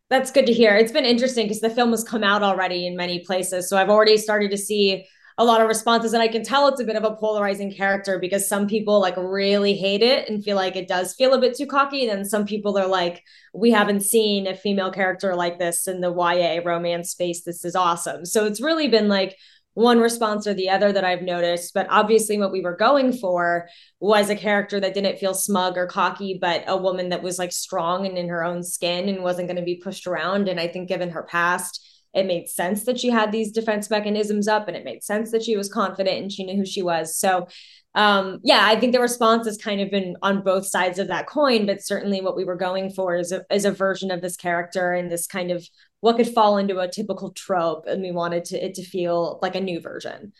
That's 0.09 0.31
good 0.31 0.45
to 0.47 0.53
hear. 0.53 0.75
It's 0.75 0.91
been 0.91 1.05
interesting 1.05 1.45
because 1.47 1.61
the 1.61 1.69
film 1.69 1.91
has 1.91 2.03
come 2.03 2.23
out 2.23 2.43
already 2.43 2.87
in 2.87 2.95
many 2.95 3.19
places 3.19 3.67
so 3.67 3.75
i've 3.77 3.89
already 3.89 4.15
started 4.15 4.51
to 4.51 4.57
see 4.57 5.05
a 5.41 5.43
lot 5.43 5.59
of 5.59 5.67
responses 5.67 6.13
and 6.13 6.21
i 6.21 6.27
can 6.27 6.43
tell 6.43 6.67
it's 6.67 6.79
a 6.79 6.83
bit 6.83 6.95
of 6.95 7.03
a 7.03 7.15
polarizing 7.15 7.73
character 7.73 8.19
because 8.19 8.47
some 8.47 8.67
people 8.67 9.01
like 9.01 9.15
really 9.17 9.73
hate 9.73 10.03
it 10.03 10.29
and 10.29 10.43
feel 10.43 10.55
like 10.55 10.75
it 10.75 10.87
does 10.87 11.15
feel 11.15 11.33
a 11.33 11.41
bit 11.41 11.57
too 11.57 11.65
cocky 11.65 12.07
and 12.07 12.11
then 12.11 12.23
some 12.23 12.45
people 12.45 12.77
are 12.77 12.87
like 12.87 13.23
we 13.51 13.71
haven't 13.71 14.01
seen 14.01 14.45
a 14.45 14.55
female 14.55 14.91
character 14.91 15.35
like 15.35 15.57
this 15.57 15.87
in 15.87 15.99
the 15.99 16.13
ya 16.13 16.61
romance 16.63 17.09
space 17.09 17.43
this 17.43 17.65
is 17.65 17.75
awesome 17.75 18.23
so 18.23 18.45
it's 18.45 18.61
really 18.61 18.87
been 18.87 19.07
like 19.07 19.35
one 19.73 19.99
response 19.99 20.45
or 20.47 20.53
the 20.53 20.69
other 20.69 20.91
that 20.91 21.05
I've 21.05 21.21
noticed. 21.21 21.73
But 21.73 21.87
obviously, 21.89 22.37
what 22.37 22.51
we 22.51 22.59
were 22.59 22.75
going 22.75 23.13
for 23.13 23.69
was 24.01 24.29
a 24.29 24.35
character 24.35 24.81
that 24.81 24.93
didn't 24.93 25.17
feel 25.17 25.33
smug 25.33 25.77
or 25.77 25.87
cocky, 25.87 26.37
but 26.41 26.65
a 26.67 26.75
woman 26.75 27.07
that 27.09 27.23
was 27.23 27.39
like 27.39 27.53
strong 27.53 28.05
and 28.05 28.17
in 28.17 28.27
her 28.27 28.43
own 28.43 28.63
skin 28.63 29.07
and 29.07 29.23
wasn't 29.23 29.47
going 29.47 29.55
to 29.55 29.63
be 29.63 29.77
pushed 29.81 30.07
around. 30.07 30.49
And 30.49 30.59
I 30.59 30.67
think, 30.67 30.89
given 30.89 31.11
her 31.11 31.23
past, 31.23 31.79
it 32.13 32.25
made 32.25 32.49
sense 32.49 32.83
that 32.85 32.99
she 32.99 33.09
had 33.09 33.31
these 33.31 33.51
defense 33.51 33.89
mechanisms 33.89 34.47
up 34.47 34.67
and 34.67 34.75
it 34.75 34.85
made 34.85 35.03
sense 35.03 35.31
that 35.31 35.43
she 35.43 35.55
was 35.55 35.71
confident 35.71 36.21
and 36.21 36.31
she 36.31 36.43
knew 36.43 36.57
who 36.57 36.65
she 36.65 36.81
was. 36.81 37.17
So 37.17 37.47
um 37.93 38.39
yeah 38.43 38.61
i 38.63 38.79
think 38.79 38.93
the 38.93 39.01
response 39.01 39.45
has 39.45 39.57
kind 39.57 39.81
of 39.81 39.91
been 39.91 40.15
on 40.21 40.41
both 40.41 40.65
sides 40.65 40.97
of 40.97 41.09
that 41.09 41.27
coin 41.27 41.65
but 41.65 41.83
certainly 41.83 42.21
what 42.21 42.37
we 42.37 42.45
were 42.45 42.55
going 42.55 42.89
for 42.89 43.17
is 43.17 43.31
a, 43.33 43.43
is 43.51 43.65
a 43.65 43.71
version 43.71 44.11
of 44.11 44.21
this 44.21 44.37
character 44.37 44.93
and 44.93 45.11
this 45.11 45.27
kind 45.27 45.51
of 45.51 45.67
what 45.99 46.15
could 46.15 46.27
fall 46.27 46.57
into 46.57 46.79
a 46.79 46.87
typical 46.87 47.31
trope 47.31 47.85
and 47.87 48.01
we 48.01 48.11
wanted 48.11 48.45
to 48.45 48.65
it 48.65 48.73
to 48.73 48.83
feel 48.83 49.39
like 49.41 49.55
a 49.55 49.61
new 49.61 49.81
version 49.81 50.31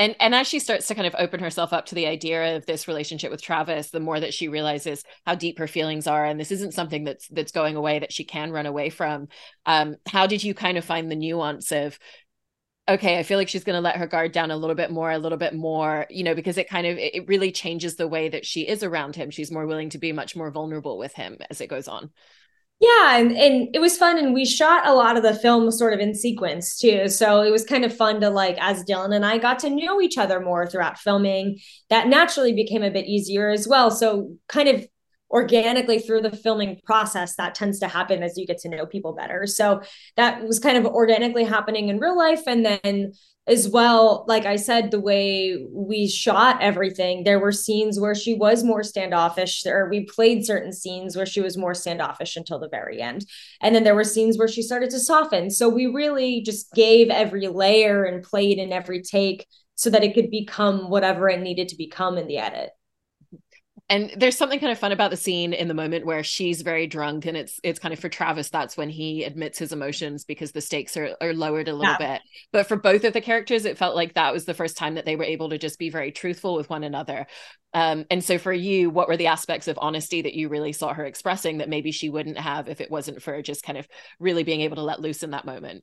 and 0.00 0.16
and 0.18 0.34
as 0.34 0.48
she 0.48 0.58
starts 0.58 0.86
to 0.86 0.94
kind 0.94 1.06
of 1.06 1.14
open 1.18 1.40
herself 1.40 1.74
up 1.74 1.86
to 1.86 1.94
the 1.94 2.06
idea 2.06 2.56
of 2.56 2.64
this 2.64 2.88
relationship 2.88 3.30
with 3.30 3.42
Travis, 3.42 3.90
the 3.90 4.00
more 4.00 4.18
that 4.18 4.32
she 4.32 4.48
realizes 4.48 5.04
how 5.26 5.34
deep 5.34 5.58
her 5.58 5.68
feelings 5.68 6.06
are, 6.06 6.24
and 6.24 6.40
this 6.40 6.50
isn't 6.50 6.72
something 6.72 7.04
that's 7.04 7.28
that's 7.28 7.52
going 7.52 7.76
away 7.76 7.98
that 7.98 8.12
she 8.12 8.24
can 8.24 8.50
run 8.50 8.64
away 8.64 8.88
from. 8.88 9.28
Um, 9.66 9.96
how 10.08 10.26
did 10.26 10.42
you 10.42 10.54
kind 10.54 10.78
of 10.78 10.84
find 10.86 11.10
the 11.10 11.16
nuance 11.16 11.70
of? 11.70 11.98
Okay, 12.88 13.18
I 13.18 13.22
feel 13.22 13.38
like 13.38 13.48
she's 13.48 13.62
going 13.62 13.76
to 13.76 13.80
let 13.82 13.98
her 13.98 14.06
guard 14.06 14.32
down 14.32 14.50
a 14.50 14.56
little 14.56 14.74
bit 14.74 14.90
more, 14.90 15.12
a 15.12 15.18
little 15.18 15.38
bit 15.38 15.54
more, 15.54 16.06
you 16.10 16.24
know, 16.24 16.34
because 16.34 16.58
it 16.58 16.68
kind 16.68 16.86
of 16.86 16.96
it 16.98 17.28
really 17.28 17.52
changes 17.52 17.96
the 17.96 18.08
way 18.08 18.30
that 18.30 18.46
she 18.46 18.66
is 18.66 18.82
around 18.82 19.14
him. 19.16 19.30
She's 19.30 19.52
more 19.52 19.66
willing 19.66 19.90
to 19.90 19.98
be 19.98 20.12
much 20.12 20.34
more 20.34 20.50
vulnerable 20.50 20.98
with 20.98 21.14
him 21.14 21.36
as 21.50 21.60
it 21.60 21.68
goes 21.68 21.88
on. 21.88 22.10
Yeah, 22.80 23.18
and, 23.18 23.32
and 23.32 23.68
it 23.74 23.78
was 23.78 23.98
fun. 23.98 24.18
And 24.18 24.32
we 24.32 24.46
shot 24.46 24.86
a 24.86 24.94
lot 24.94 25.18
of 25.18 25.22
the 25.22 25.34
film 25.34 25.70
sort 25.70 25.92
of 25.92 26.00
in 26.00 26.14
sequence 26.14 26.78
too. 26.78 27.08
So 27.08 27.42
it 27.42 27.50
was 27.50 27.64
kind 27.64 27.84
of 27.84 27.94
fun 27.94 28.22
to 28.22 28.30
like, 28.30 28.56
as 28.58 28.82
Dylan 28.84 29.14
and 29.14 29.24
I 29.24 29.36
got 29.36 29.58
to 29.60 29.70
know 29.70 30.00
each 30.00 30.16
other 30.16 30.40
more 30.40 30.66
throughout 30.66 30.98
filming, 30.98 31.58
that 31.90 32.08
naturally 32.08 32.54
became 32.54 32.82
a 32.82 32.90
bit 32.90 33.04
easier 33.04 33.50
as 33.50 33.68
well. 33.68 33.90
So 33.90 34.34
kind 34.48 34.68
of 34.68 34.86
organically 35.30 35.98
through 35.98 36.22
the 36.22 36.34
filming 36.34 36.80
process 36.84 37.36
that 37.36 37.54
tends 37.54 37.78
to 37.80 37.86
happen 37.86 38.22
as 38.22 38.36
you 38.36 38.46
get 38.46 38.58
to 38.58 38.68
know 38.68 38.84
people 38.84 39.12
better 39.12 39.46
so 39.46 39.80
that 40.16 40.42
was 40.42 40.58
kind 40.58 40.76
of 40.76 40.84
organically 40.84 41.44
happening 41.44 41.88
in 41.88 42.00
real 42.00 42.18
life 42.18 42.42
and 42.48 42.66
then 42.66 43.12
as 43.50 43.68
well 43.68 44.24
like 44.28 44.46
i 44.46 44.56
said 44.56 44.90
the 44.90 45.00
way 45.00 45.66
we 45.72 46.06
shot 46.08 46.60
everything 46.62 47.24
there 47.24 47.40
were 47.40 47.52
scenes 47.52 47.98
where 47.98 48.14
she 48.14 48.34
was 48.34 48.64
more 48.64 48.82
standoffish. 48.82 49.64
Or 49.66 49.88
we 49.88 50.04
played 50.04 50.44
certain 50.44 50.72
scenes 50.72 51.16
where 51.16 51.26
she 51.26 51.40
was 51.40 51.56
more 51.56 51.74
standoffish 51.74 52.36
until 52.36 52.58
the 52.58 52.68
very 52.68 53.00
end. 53.00 53.26
And 53.60 53.74
then 53.74 53.84
there 53.84 53.94
were 53.94 54.04
scenes 54.04 54.38
where 54.38 54.48
she 54.48 54.62
started 54.62 54.90
to 54.90 55.00
soften. 55.00 55.50
So 55.50 55.68
we 55.68 55.86
really 55.86 56.42
just 56.42 56.72
gave 56.72 57.10
every 57.10 57.48
layer 57.48 58.04
and 58.04 58.22
played 58.22 58.58
in 58.58 58.72
every 58.72 59.02
take 59.02 59.46
so 59.74 59.90
that 59.90 60.04
it 60.04 60.14
could 60.14 60.30
become 60.30 60.90
whatever 60.90 61.28
it 61.28 61.40
needed 61.40 61.68
to 61.68 61.76
become 61.76 62.18
in 62.18 62.26
the 62.26 62.38
edit 62.38 62.70
and 63.90 64.12
there's 64.16 64.38
something 64.38 64.60
kind 64.60 64.70
of 64.70 64.78
fun 64.78 64.92
about 64.92 65.10
the 65.10 65.16
scene 65.16 65.52
in 65.52 65.66
the 65.66 65.74
moment 65.74 66.06
where 66.06 66.22
she's 66.22 66.62
very 66.62 66.86
drunk 66.86 67.26
and 67.26 67.36
it's 67.36 67.58
it's 67.64 67.80
kind 67.80 67.92
of 67.92 67.98
for 67.98 68.08
Travis 68.08 68.48
that's 68.48 68.76
when 68.76 68.88
he 68.88 69.24
admits 69.24 69.58
his 69.58 69.72
emotions 69.72 70.24
because 70.24 70.52
the 70.52 70.60
stakes 70.60 70.96
are, 70.96 71.16
are 71.20 71.34
lowered 71.34 71.68
a 71.68 71.74
little 71.74 71.96
yeah. 71.98 72.14
bit. 72.14 72.22
But 72.52 72.68
for 72.68 72.76
both 72.76 73.04
of 73.04 73.12
the 73.12 73.20
characters 73.20 73.64
it 73.64 73.76
felt 73.76 73.96
like 73.96 74.14
that 74.14 74.32
was 74.32 74.44
the 74.44 74.54
first 74.54 74.76
time 74.76 74.94
that 74.94 75.04
they 75.04 75.16
were 75.16 75.24
able 75.24 75.50
to 75.50 75.58
just 75.58 75.78
be 75.78 75.90
very 75.90 76.12
truthful 76.12 76.54
with 76.54 76.70
one 76.70 76.84
another. 76.84 77.26
Um, 77.74 78.06
and 78.10 78.22
so 78.22 78.38
for 78.38 78.52
you 78.52 78.88
what 78.90 79.08
were 79.08 79.16
the 79.16 79.26
aspects 79.26 79.66
of 79.66 79.78
honesty 79.80 80.22
that 80.22 80.34
you 80.34 80.48
really 80.48 80.72
saw 80.72 80.94
her 80.94 81.04
expressing 81.04 81.58
that 81.58 81.68
maybe 81.68 81.90
she 81.90 82.08
wouldn't 82.08 82.38
have 82.38 82.68
if 82.68 82.80
it 82.80 82.90
wasn't 82.90 83.22
for 83.22 83.42
just 83.42 83.64
kind 83.64 83.76
of 83.76 83.88
really 84.20 84.44
being 84.44 84.60
able 84.62 84.76
to 84.76 84.82
let 84.82 85.00
loose 85.00 85.22
in 85.24 85.32
that 85.32 85.44
moment 85.44 85.82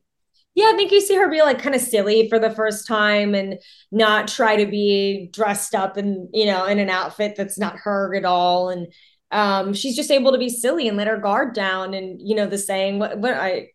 yeah, 0.57 0.71
I 0.73 0.75
think 0.75 0.91
you 0.91 1.01
see 1.01 1.15
her 1.15 1.29
be 1.29 1.43
like 1.43 1.61
kind 1.61 1.75
of 1.75 1.81
silly 1.81 2.27
for 2.29 2.39
the 2.39 2.49
first 2.49 2.87
time 2.87 3.35
and 3.35 3.59
not 3.91 4.27
try 4.27 4.55
to 4.55 4.65
be 4.65 5.29
dressed 5.31 5.75
up 5.75 5.97
and, 5.97 6.29
you 6.33 6.47
know, 6.47 6.65
in 6.65 6.79
an 6.79 6.89
outfit 6.89 7.35
that's 7.37 7.59
not 7.59 7.77
her 7.83 8.15
at 8.15 8.25
all. 8.25 8.69
And 8.69 8.91
um, 9.29 9.75
she's 9.75 9.95
just 9.95 10.09
able 10.09 10.31
to 10.31 10.39
be 10.39 10.49
silly 10.49 10.87
and 10.87 10.97
let 10.97 11.05
her 11.05 11.19
guard 11.19 11.53
down. 11.53 11.93
And, 11.93 12.19
you 12.19 12.35
know, 12.35 12.47
the 12.47 12.57
saying, 12.57 12.97
what, 12.97 13.19
what 13.19 13.35
I, 13.35 13.67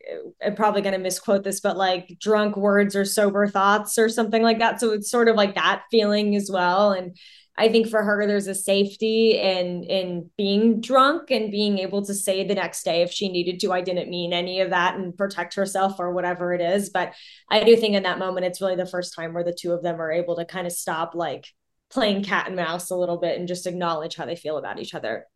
I'm 0.44 0.56
probably 0.56 0.82
going 0.82 0.94
to 0.94 0.98
misquote 0.98 1.44
this, 1.44 1.60
but 1.60 1.76
like 1.76 2.16
drunk 2.20 2.56
words 2.56 2.96
or 2.96 3.04
sober 3.04 3.46
thoughts 3.46 3.96
or 3.96 4.08
something 4.08 4.42
like 4.42 4.58
that. 4.58 4.80
So 4.80 4.90
it's 4.90 5.08
sort 5.08 5.28
of 5.28 5.36
like 5.36 5.54
that 5.54 5.84
feeling 5.88 6.34
as 6.34 6.50
well. 6.52 6.90
And, 6.90 7.16
I 7.56 7.68
think 7.68 7.88
for 7.88 8.02
her, 8.02 8.26
there's 8.26 8.46
a 8.46 8.54
safety 8.54 9.38
in 9.38 9.84
in 9.84 10.30
being 10.38 10.80
drunk 10.80 11.30
and 11.30 11.50
being 11.50 11.78
able 11.78 12.04
to 12.06 12.14
say 12.14 12.46
the 12.46 12.54
next 12.54 12.82
day 12.82 13.02
if 13.02 13.12
she 13.12 13.28
needed 13.28 13.60
to, 13.60 13.72
I 13.72 13.82
didn't 13.82 14.08
mean 14.08 14.32
any 14.32 14.60
of 14.60 14.70
that 14.70 14.96
and 14.96 15.16
protect 15.16 15.54
herself 15.54 15.96
or 15.98 16.12
whatever 16.12 16.54
it 16.54 16.62
is. 16.62 16.88
But 16.88 17.12
I 17.50 17.62
do 17.64 17.76
think 17.76 17.94
in 17.94 18.04
that 18.04 18.18
moment, 18.18 18.46
it's 18.46 18.60
really 18.60 18.76
the 18.76 18.86
first 18.86 19.14
time 19.14 19.34
where 19.34 19.44
the 19.44 19.56
two 19.58 19.72
of 19.72 19.82
them 19.82 20.00
are 20.00 20.10
able 20.10 20.36
to 20.36 20.46
kind 20.46 20.66
of 20.66 20.72
stop 20.72 21.14
like 21.14 21.46
playing 21.90 22.24
cat 22.24 22.46
and 22.46 22.56
mouse 22.56 22.90
a 22.90 22.96
little 22.96 23.18
bit 23.18 23.38
and 23.38 23.46
just 23.46 23.66
acknowledge 23.66 24.16
how 24.16 24.24
they 24.24 24.36
feel 24.36 24.56
about 24.56 24.80
each 24.80 24.94
other. 24.94 25.26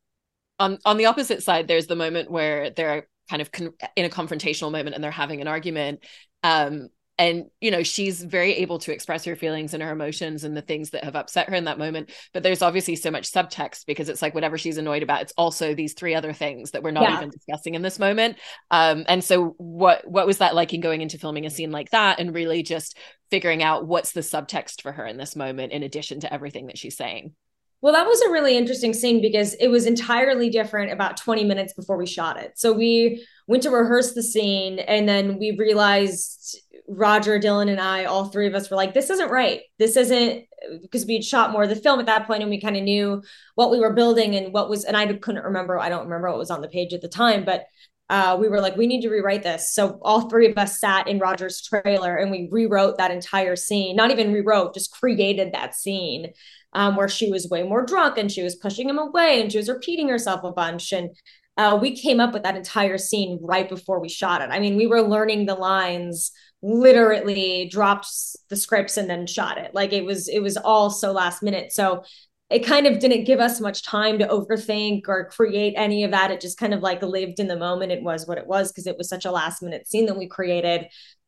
On 0.58 0.78
on 0.86 0.96
the 0.96 1.06
opposite 1.06 1.42
side, 1.42 1.68
there's 1.68 1.86
the 1.86 1.96
moment 1.96 2.30
where 2.30 2.70
they're 2.70 3.08
kind 3.28 3.42
of 3.42 3.52
con- 3.52 3.74
in 3.94 4.06
a 4.06 4.08
confrontational 4.08 4.72
moment 4.72 4.94
and 4.94 5.04
they're 5.04 5.10
having 5.10 5.42
an 5.42 5.48
argument. 5.48 6.02
Um, 6.42 6.88
and 7.18 7.46
you 7.60 7.70
know 7.70 7.82
she's 7.82 8.22
very 8.22 8.54
able 8.54 8.78
to 8.78 8.92
express 8.92 9.24
her 9.24 9.36
feelings 9.36 9.72
and 9.72 9.82
her 9.82 9.90
emotions 9.90 10.44
and 10.44 10.56
the 10.56 10.62
things 10.62 10.90
that 10.90 11.04
have 11.04 11.16
upset 11.16 11.48
her 11.48 11.54
in 11.54 11.64
that 11.64 11.78
moment 11.78 12.10
but 12.32 12.42
there's 12.42 12.62
obviously 12.62 12.96
so 12.96 13.10
much 13.10 13.30
subtext 13.30 13.86
because 13.86 14.08
it's 14.08 14.22
like 14.22 14.34
whatever 14.34 14.58
she's 14.58 14.76
annoyed 14.76 15.02
about 15.02 15.22
it's 15.22 15.32
also 15.36 15.74
these 15.74 15.94
three 15.94 16.14
other 16.14 16.32
things 16.32 16.72
that 16.72 16.82
we're 16.82 16.90
not 16.90 17.04
yeah. 17.04 17.16
even 17.16 17.30
discussing 17.30 17.74
in 17.74 17.82
this 17.82 17.98
moment 17.98 18.36
um, 18.70 19.04
and 19.08 19.24
so 19.24 19.54
what 19.58 20.06
what 20.08 20.26
was 20.26 20.38
that 20.38 20.54
like 20.54 20.74
in 20.74 20.80
going 20.80 21.00
into 21.00 21.18
filming 21.18 21.46
a 21.46 21.50
scene 21.50 21.70
like 21.70 21.90
that 21.90 22.20
and 22.20 22.34
really 22.34 22.62
just 22.62 22.96
figuring 23.30 23.62
out 23.62 23.86
what's 23.86 24.12
the 24.12 24.20
subtext 24.20 24.82
for 24.82 24.92
her 24.92 25.06
in 25.06 25.16
this 25.16 25.36
moment 25.36 25.72
in 25.72 25.82
addition 25.82 26.20
to 26.20 26.32
everything 26.32 26.66
that 26.66 26.78
she's 26.78 26.96
saying 26.96 27.34
well, 27.82 27.92
that 27.92 28.06
was 28.06 28.20
a 28.22 28.30
really 28.30 28.56
interesting 28.56 28.94
scene 28.94 29.20
because 29.20 29.54
it 29.54 29.68
was 29.68 29.86
entirely 29.86 30.48
different 30.48 30.92
about 30.92 31.18
20 31.18 31.44
minutes 31.44 31.74
before 31.74 31.96
we 31.96 32.06
shot 32.06 32.36
it. 32.36 32.58
So 32.58 32.72
we 32.72 33.24
went 33.46 33.62
to 33.64 33.70
rehearse 33.70 34.14
the 34.14 34.22
scene 34.22 34.78
and 34.78 35.08
then 35.08 35.38
we 35.38 35.56
realized 35.58 36.58
Roger, 36.88 37.38
Dylan, 37.38 37.70
and 37.70 37.80
I, 37.80 38.04
all 38.04 38.26
three 38.26 38.46
of 38.46 38.54
us 38.54 38.70
were 38.70 38.76
like, 38.76 38.94
this 38.94 39.10
isn't 39.10 39.30
right. 39.30 39.62
This 39.78 39.96
isn't 39.96 40.44
because 40.82 41.06
we'd 41.06 41.24
shot 41.24 41.50
more 41.50 41.64
of 41.64 41.68
the 41.68 41.76
film 41.76 42.00
at 42.00 42.06
that 42.06 42.26
point 42.26 42.42
and 42.42 42.50
we 42.50 42.60
kind 42.60 42.76
of 42.76 42.82
knew 42.82 43.22
what 43.54 43.70
we 43.70 43.80
were 43.80 43.92
building 43.92 44.34
and 44.36 44.52
what 44.52 44.68
was, 44.68 44.84
and 44.84 44.96
I 44.96 45.12
couldn't 45.14 45.44
remember, 45.44 45.78
I 45.78 45.88
don't 45.88 46.04
remember 46.04 46.28
what 46.28 46.38
was 46.38 46.50
on 46.50 46.60
the 46.60 46.68
page 46.68 46.92
at 46.92 47.02
the 47.02 47.08
time, 47.08 47.44
but 47.44 47.64
uh, 48.08 48.36
we 48.40 48.48
were 48.48 48.60
like, 48.60 48.76
we 48.76 48.86
need 48.86 49.00
to 49.02 49.10
rewrite 49.10 49.42
this. 49.42 49.72
So 49.72 49.98
all 50.02 50.28
three 50.28 50.48
of 50.48 50.56
us 50.56 50.78
sat 50.78 51.08
in 51.08 51.18
Roger's 51.18 51.60
trailer 51.60 52.16
and 52.16 52.30
we 52.30 52.48
rewrote 52.50 52.98
that 52.98 53.10
entire 53.10 53.56
scene, 53.56 53.96
not 53.96 54.12
even 54.12 54.32
rewrote, 54.32 54.74
just 54.74 54.92
created 54.92 55.52
that 55.52 55.74
scene 55.74 56.32
um, 56.72 56.94
where 56.94 57.08
she 57.08 57.30
was 57.30 57.48
way 57.48 57.64
more 57.64 57.84
drunk 57.84 58.16
and 58.16 58.30
she 58.30 58.42
was 58.42 58.54
pushing 58.54 58.88
him 58.88 58.98
away 58.98 59.40
and 59.40 59.50
she 59.50 59.58
was 59.58 59.68
repeating 59.68 60.08
herself 60.08 60.44
a 60.44 60.52
bunch. 60.52 60.92
And 60.92 61.10
uh, 61.56 61.78
we 61.80 61.96
came 61.96 62.20
up 62.20 62.32
with 62.32 62.44
that 62.44 62.56
entire 62.56 62.98
scene 62.98 63.40
right 63.42 63.68
before 63.68 63.98
we 63.98 64.08
shot 64.08 64.42
it. 64.42 64.50
I 64.50 64.60
mean, 64.60 64.76
we 64.76 64.86
were 64.86 65.02
learning 65.02 65.46
the 65.46 65.54
lines 65.54 66.30
literally 66.66 67.68
dropped 67.70 68.08
the 68.48 68.56
scripts 68.56 68.96
and 68.96 69.08
then 69.08 69.26
shot 69.26 69.58
it. 69.58 69.74
Like 69.74 69.92
it 69.92 70.04
was 70.04 70.28
it 70.28 70.40
was 70.40 70.56
all 70.56 70.90
so 70.90 71.12
last 71.12 71.42
minute. 71.42 71.72
So 71.72 72.02
it 72.50 72.66
kind 72.66 72.86
of 72.86 72.98
didn't 72.98 73.24
give 73.24 73.40
us 73.40 73.60
much 73.60 73.84
time 73.84 74.18
to 74.18 74.26
overthink 74.26 75.02
or 75.08 75.28
create 75.30 75.74
any 75.76 76.04
of 76.04 76.10
that. 76.12 76.30
It 76.30 76.40
just 76.40 76.58
kind 76.58 76.74
of 76.74 76.80
like 76.80 77.02
lived 77.02 77.40
in 77.40 77.48
the 77.48 77.56
moment. 77.56 77.92
It 77.92 78.02
was 78.02 78.26
what 78.26 78.38
it 78.38 78.46
was 78.46 78.70
because 78.70 78.86
it 78.86 78.98
was 78.98 79.08
such 79.08 79.24
a 79.24 79.30
last 79.30 79.62
minute 79.62 79.88
scene 79.88 80.06
that 80.06 80.18
we 80.18 80.28
created 80.28 80.86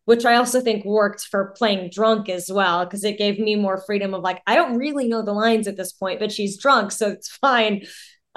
which 0.08 0.24
I 0.24 0.36
also 0.36 0.62
think 0.62 0.86
worked 0.86 1.26
for 1.26 1.52
playing 1.54 1.90
drunk 1.90 2.30
as 2.30 2.50
well, 2.50 2.86
because 2.86 3.04
it 3.04 3.18
gave 3.18 3.38
me 3.38 3.56
more 3.56 3.76
freedom 3.76 4.14
of 4.14 4.22
like, 4.22 4.40
I 4.46 4.54
don't 4.54 4.78
really 4.78 5.06
know 5.06 5.20
the 5.20 5.34
lines 5.34 5.68
at 5.68 5.76
this 5.76 5.92
point, 5.92 6.18
but 6.18 6.32
she's 6.32 6.56
drunk, 6.56 6.92
so 6.92 7.10
it's 7.10 7.28
fine. 7.28 7.84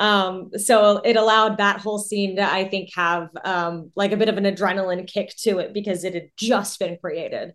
Um, 0.01 0.49
so 0.57 0.97
it 0.97 1.15
allowed 1.15 1.57
that 1.57 1.79
whole 1.79 1.99
scene 1.99 2.35
to, 2.37 2.43
I 2.43 2.67
think, 2.67 2.89
have 2.95 3.29
um, 3.45 3.91
like 3.95 4.11
a 4.11 4.17
bit 4.17 4.29
of 4.29 4.37
an 4.37 4.45
adrenaline 4.45 5.07
kick 5.07 5.33
to 5.43 5.59
it 5.59 5.73
because 5.73 6.03
it 6.03 6.15
had 6.15 6.29
just 6.37 6.79
been 6.79 6.97
created. 6.97 7.53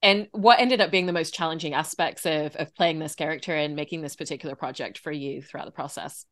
And 0.00 0.28
what 0.30 0.60
ended 0.60 0.80
up 0.80 0.90
being 0.90 1.06
the 1.06 1.12
most 1.12 1.34
challenging 1.34 1.74
aspects 1.74 2.24
of, 2.24 2.54
of 2.54 2.74
playing 2.74 3.00
this 3.00 3.16
character 3.16 3.54
and 3.54 3.74
making 3.74 4.00
this 4.00 4.14
particular 4.14 4.54
project 4.54 4.98
for 4.98 5.10
you 5.10 5.42
throughout 5.42 5.66
the 5.66 5.72
process? 5.72 6.24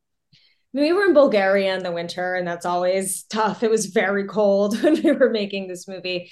we 0.72 0.92
were 0.92 1.04
in 1.04 1.14
Bulgaria 1.14 1.74
in 1.74 1.82
the 1.82 1.92
winter, 1.92 2.34
and 2.34 2.46
that's 2.46 2.66
always 2.66 3.24
tough. 3.24 3.62
It 3.62 3.70
was 3.70 3.86
very 3.86 4.26
cold 4.26 4.78
when 4.82 5.02
we 5.02 5.12
were 5.12 5.30
making 5.30 5.68
this 5.68 5.88
movie. 5.88 6.30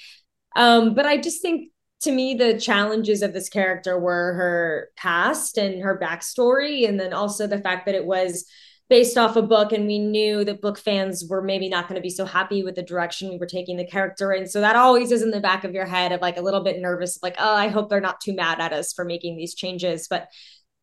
Um, 0.55 0.93
but 0.93 1.05
I 1.05 1.17
just 1.17 1.41
think 1.41 1.71
to 2.01 2.11
me, 2.11 2.35
the 2.35 2.59
challenges 2.59 3.23
of 3.23 3.33
this 3.33 3.49
character 3.49 3.99
were 3.99 4.33
her 4.33 4.89
past 4.95 5.57
and 5.57 5.81
her 5.81 5.99
backstory, 5.99 6.87
and 6.87 6.99
then 6.99 7.13
also 7.13 7.47
the 7.47 7.59
fact 7.59 7.87
that 7.87 7.95
it 7.95 8.05
was 8.05 8.45
based 8.89 9.17
off 9.17 9.35
a 9.35 9.41
book 9.41 9.73
and 9.73 9.85
we 9.85 9.99
knew 9.99 10.45
that 10.45 10.61
book 10.61 10.77
fans 10.77 11.25
were 11.29 11.41
maybe 11.41 11.67
not 11.67 11.87
going 11.87 11.95
to 11.99 12.01
be 12.01 12.09
so 12.09 12.25
happy 12.25 12.63
with 12.63 12.75
the 12.75 12.83
direction 12.83 13.29
we 13.29 13.37
were 13.37 13.45
taking 13.45 13.75
the 13.75 13.85
character 13.85 14.31
in. 14.31 14.47
So 14.47 14.61
that 14.61 14.77
always 14.77 15.11
is 15.11 15.21
in 15.21 15.31
the 15.31 15.41
back 15.41 15.63
of 15.63 15.73
your 15.73 15.85
head 15.85 16.11
of 16.11 16.21
like 16.21 16.37
a 16.37 16.41
little 16.41 16.63
bit 16.63 16.79
nervous 16.79 17.19
like 17.21 17.35
oh 17.39 17.55
i 17.55 17.67
hope 17.67 17.89
they're 17.89 17.99
not 17.99 18.21
too 18.21 18.33
mad 18.33 18.59
at 18.59 18.73
us 18.73 18.93
for 18.93 19.03
making 19.03 19.35
these 19.37 19.55
changes. 19.55 20.07
But 20.09 20.29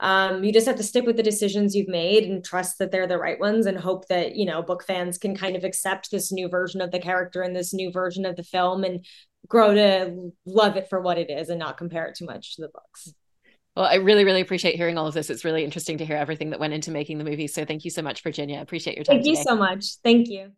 um, 0.01 0.43
you 0.43 0.53
just 0.53 0.67
have 0.67 0.77
to 0.77 0.83
stick 0.83 1.07
with 1.07 1.17
the 1.17 1.23
decisions 1.23 1.75
you've 1.75 1.89
made 1.89 2.25
and 2.25 2.45
trust 2.45 2.79
that 2.79 2.91
they're 2.91 3.07
the 3.07 3.17
right 3.17 3.39
ones 3.39 3.65
and 3.65 3.79
hope 3.79 4.09
that 4.09 4.37
you 4.37 4.45
know 4.45 4.63
book 4.63 4.85
fans 4.85 5.19
can 5.19 5.37
kind 5.37 5.57
of 5.57 5.65
accept 5.65 6.11
this 6.11 6.33
new 6.33 6.49
version 6.49 6.81
of 6.81 6.91
the 6.91 6.99
character 6.99 7.43
and 7.43 7.55
this 7.55 7.73
new 7.73 7.91
version 7.91 8.27
of 8.27 8.37
the 8.37 8.43
film 8.43 8.85
and 8.85 9.07
grow 9.47 9.73
to 9.73 10.31
love 10.47 10.77
it 10.77 10.89
for 10.91 11.01
what 11.01 11.19
it 11.19 11.31
is 11.31 11.49
and 11.49 11.59
not 11.59 11.79
compare 11.79 12.07
it 12.07 12.17
too 12.17 12.27
much 12.27 12.57
to 12.57 12.63
the 12.63 12.69
books 12.69 13.15
well, 13.77 13.87
I 13.87 13.97
really, 13.97 14.25
really 14.25 14.41
appreciate 14.41 14.77
hearing 14.77 14.99
all 14.99 15.07
of 15.07 15.15
this. 15.15 15.31
It's 15.31 15.45
really 15.45 15.65
interesting 15.65 15.99
to 15.99 16.07
hear 16.07 16.17
everything 16.17 16.51
that 16.51 16.61
went 16.61 16.75
into 16.75 16.91
making 16.91 17.19
the 17.19 17.25
movie. 17.25 17.49
So 17.49 17.65
thank 17.65 17.85
you 17.85 17.91
so 17.91 18.03
much, 18.03 18.23
Virginia. 18.23 18.61
Appreciate 18.61 18.97
your 18.97 19.05
time. 19.05 19.17
Thank 19.17 19.27
you 19.27 19.37
so 19.37 19.57
much. 19.57 19.97
Thank 20.03 20.29
you. 20.29 20.53